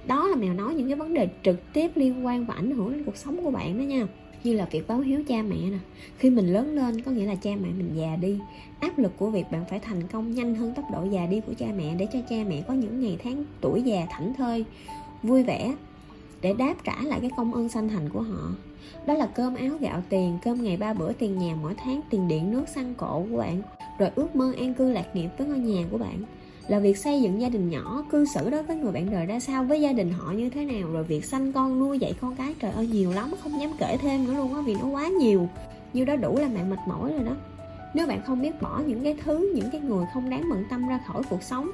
Đó 0.07 0.27
là 0.27 0.35
mèo 0.35 0.53
nói 0.53 0.73
những 0.73 0.87
cái 0.87 0.95
vấn 0.95 1.13
đề 1.13 1.29
trực 1.43 1.73
tiếp 1.73 1.91
liên 1.95 2.25
quan 2.25 2.45
và 2.45 2.53
ảnh 2.53 2.71
hưởng 2.71 2.91
đến 2.91 3.03
cuộc 3.03 3.17
sống 3.17 3.43
của 3.43 3.51
bạn 3.51 3.77
đó 3.77 3.81
nha. 3.81 4.07
Như 4.43 4.53
là 4.53 4.67
việc 4.71 4.87
báo 4.87 4.99
hiếu 4.99 5.23
cha 5.27 5.41
mẹ 5.41 5.55
nè. 5.55 5.77
Khi 6.17 6.29
mình 6.29 6.53
lớn 6.53 6.75
lên, 6.75 7.01
có 7.01 7.11
nghĩa 7.11 7.25
là 7.25 7.35
cha 7.35 7.51
mẹ 7.61 7.69
mình 7.77 7.91
già 7.95 8.15
đi, 8.15 8.39
áp 8.79 8.99
lực 8.99 9.11
của 9.17 9.29
việc 9.29 9.45
bạn 9.51 9.65
phải 9.69 9.79
thành 9.79 10.07
công 10.11 10.35
nhanh 10.35 10.55
hơn 10.55 10.73
tốc 10.75 10.85
độ 10.93 11.03
già 11.11 11.25
đi 11.25 11.41
của 11.47 11.53
cha 11.57 11.67
mẹ 11.77 11.95
để 11.97 12.07
cho 12.13 12.19
cha 12.29 12.35
mẹ 12.49 12.63
có 12.67 12.73
những 12.73 12.99
ngày 13.01 13.17
tháng 13.23 13.43
tuổi 13.61 13.81
già 13.81 14.07
thảnh 14.09 14.33
thơi, 14.33 14.65
vui 15.23 15.43
vẻ 15.43 15.75
để 16.41 16.53
đáp 16.53 16.73
trả 16.83 16.95
lại 17.03 17.19
cái 17.21 17.31
công 17.37 17.53
ơn 17.53 17.69
sanh 17.69 17.89
thành 17.89 18.09
của 18.09 18.21
họ. 18.21 18.49
Đó 19.05 19.13
là 19.13 19.25
cơm 19.25 19.55
áo 19.55 19.69
gạo 19.79 20.03
tiền, 20.09 20.37
cơm 20.43 20.63
ngày 20.63 20.77
ba 20.77 20.93
bữa 20.93 21.13
tiền 21.13 21.37
nhà, 21.37 21.55
mỗi 21.61 21.73
tháng 21.83 22.01
tiền 22.09 22.27
điện, 22.27 22.51
nước, 22.51 22.69
xăng 22.75 22.93
cộ 22.95 23.25
của 23.31 23.37
bạn, 23.37 23.61
rồi 23.99 24.09
ước 24.15 24.35
mơ 24.35 24.53
an 24.57 24.73
cư 24.73 24.91
lạc 24.91 25.15
nghiệp 25.15 25.29
với 25.37 25.47
ngôi 25.47 25.59
nhà 25.59 25.83
của 25.91 25.97
bạn. 25.97 26.21
Là 26.67 26.79
việc 26.79 26.97
xây 26.97 27.21
dựng 27.21 27.41
gia 27.41 27.49
đình 27.49 27.69
nhỏ, 27.69 28.05
cư 28.11 28.25
xử 28.25 28.49
đối 28.49 28.63
với 28.63 28.75
người 28.75 28.91
bạn 28.91 29.11
đời 29.11 29.25
ra 29.25 29.39
sao, 29.39 29.63
với 29.63 29.81
gia 29.81 29.93
đình 29.93 30.11
họ 30.11 30.31
như 30.31 30.49
thế 30.49 30.65
nào, 30.65 30.89
rồi 30.91 31.03
việc 31.03 31.25
sanh 31.25 31.53
con, 31.53 31.79
nuôi, 31.79 31.99
dạy 31.99 32.13
con 32.21 32.35
cái, 32.35 32.55
trời 32.59 32.71
ơi, 32.71 32.87
nhiều 32.87 33.11
lắm, 33.11 33.31
không 33.43 33.61
dám 33.61 33.71
kể 33.79 33.97
thêm 33.97 34.25
nữa 34.25 34.33
luôn 34.33 34.53
á, 34.53 34.61
vì 34.61 34.75
nó 34.75 34.87
quá 34.87 35.07
nhiều. 35.07 35.47
Như 35.93 36.05
đó 36.05 36.15
đủ 36.15 36.37
là 36.37 36.47
bạn 36.47 36.69
mệt 36.69 36.79
mỏi 36.87 37.13
rồi 37.13 37.23
đó. 37.23 37.35
Nếu 37.93 38.07
bạn 38.07 38.21
không 38.25 38.41
biết 38.41 38.61
bỏ 38.61 38.81
những 38.87 39.03
cái 39.03 39.15
thứ, 39.23 39.51
những 39.55 39.69
cái 39.71 39.81
người 39.81 40.05
không 40.13 40.29
đáng 40.29 40.43
bận 40.49 40.63
tâm 40.69 40.87
ra 40.87 40.99
khỏi 41.07 41.23
cuộc 41.29 41.43
sống 41.43 41.71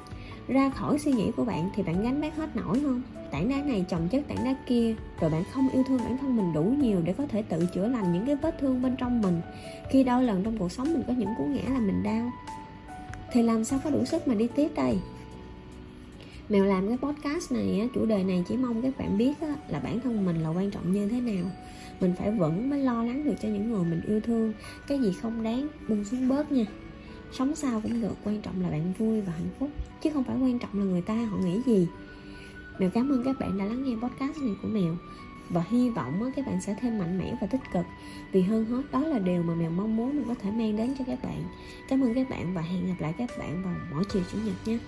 ra 0.48 0.70
khỏi 0.70 0.98
suy 0.98 1.12
nghĩ 1.12 1.30
của 1.36 1.44
bạn 1.44 1.70
thì 1.74 1.82
bạn 1.82 2.02
gánh 2.02 2.20
vác 2.20 2.36
hết 2.36 2.56
nổi 2.56 2.80
không 2.82 3.02
tảng 3.30 3.48
đá 3.48 3.62
này 3.62 3.84
chồng 3.88 4.08
chất 4.10 4.28
tảng 4.28 4.44
đá 4.44 4.54
kia, 4.66 4.94
rồi 5.20 5.30
bạn 5.30 5.44
không 5.52 5.68
yêu 5.68 5.82
thương 5.88 5.98
bản 5.98 6.18
thân 6.18 6.36
mình 6.36 6.52
đủ 6.52 6.62
nhiều 6.62 7.00
để 7.04 7.12
có 7.12 7.26
thể 7.26 7.42
tự 7.42 7.66
chữa 7.74 7.88
lành 7.88 8.12
những 8.12 8.26
cái 8.26 8.36
vết 8.36 8.58
thương 8.60 8.82
bên 8.82 8.96
trong 8.98 9.22
mình. 9.22 9.40
Khi 9.90 10.04
đôi 10.04 10.24
lần 10.24 10.44
trong 10.44 10.58
cuộc 10.58 10.72
sống 10.72 10.92
mình 10.92 11.02
có 11.06 11.12
những 11.12 11.34
cú 11.38 11.44
ngã 11.44 11.62
là 11.72 11.80
mình 11.80 12.02
đau. 12.02 12.30
Thì 13.32 13.42
làm 13.42 13.64
sao 13.64 13.80
có 13.84 13.90
đủ 13.90 14.04
sức 14.04 14.28
mà 14.28 14.34
đi 14.34 14.48
tiếp 14.56 14.68
đây? 14.74 14.98
Mèo 16.48 16.64
làm 16.64 16.88
cái 16.88 16.96
podcast 16.96 17.52
này 17.52 17.88
chủ 17.94 18.06
đề 18.06 18.24
này 18.24 18.44
chỉ 18.48 18.56
mong 18.56 18.82
các 18.82 18.98
bạn 18.98 19.18
biết 19.18 19.32
là 19.68 19.80
bản 19.80 20.00
thân 20.00 20.26
mình 20.26 20.42
là 20.42 20.48
quan 20.48 20.70
trọng 20.70 20.92
như 20.92 21.08
thế 21.08 21.20
nào. 21.20 21.44
Mình 22.00 22.14
phải 22.18 22.30
vững 22.30 22.70
mới 22.70 22.80
lo 22.80 23.04
lắng 23.04 23.24
được 23.24 23.34
cho 23.42 23.48
những 23.48 23.72
người 23.72 23.84
mình 23.84 24.00
yêu 24.06 24.20
thương. 24.20 24.52
Cái 24.86 24.98
gì 24.98 25.12
không 25.22 25.42
đáng, 25.42 25.68
buông 25.88 26.04
xuống 26.04 26.28
bớt 26.28 26.52
nha 26.52 26.64
sống 27.32 27.54
sao 27.54 27.80
cũng 27.80 28.00
được, 28.00 28.14
quan 28.24 28.40
trọng 28.40 28.62
là 28.62 28.70
bạn 28.70 28.92
vui 28.98 29.20
và 29.20 29.32
hạnh 29.32 29.48
phúc, 29.58 29.70
chứ 30.02 30.10
không 30.14 30.24
phải 30.24 30.36
quan 30.36 30.58
trọng 30.58 30.78
là 30.78 30.84
người 30.84 31.02
ta 31.02 31.14
họ 31.14 31.36
nghĩ 31.36 31.60
gì. 31.66 31.88
Mèo, 32.78 32.90
cảm 32.90 33.12
ơn 33.12 33.22
các 33.24 33.38
bạn 33.40 33.58
đã 33.58 33.64
lắng 33.64 33.84
nghe 33.84 33.94
podcast 33.96 34.38
này 34.42 34.54
của 34.62 34.68
mèo, 34.68 34.96
và 35.50 35.64
hy 35.68 35.90
vọng 35.90 36.32
các 36.36 36.46
bạn 36.46 36.60
sẽ 36.60 36.76
thêm 36.80 36.98
mạnh 36.98 37.18
mẽ 37.18 37.36
và 37.40 37.46
tích 37.46 37.60
cực. 37.72 37.84
Vì 38.32 38.42
hơn 38.42 38.64
hết, 38.64 38.82
đó 38.92 39.00
là 39.00 39.18
điều 39.18 39.42
mà 39.42 39.54
mèo 39.54 39.70
mong 39.70 39.96
muốn 39.96 40.16
mình 40.16 40.24
có 40.28 40.34
thể 40.34 40.50
mang 40.50 40.76
đến 40.76 40.94
cho 40.98 41.04
các 41.06 41.24
bạn. 41.24 41.44
Cảm 41.88 42.00
ơn 42.00 42.14
các 42.14 42.30
bạn 42.30 42.54
và 42.54 42.60
hẹn 42.60 42.86
gặp 42.86 42.94
lại 42.98 43.14
các 43.18 43.30
bạn 43.38 43.62
vào 43.64 43.74
mỗi 43.94 44.04
chiều 44.12 44.22
chủ 44.32 44.38
nhật 44.44 44.54
nhé. 44.64 44.78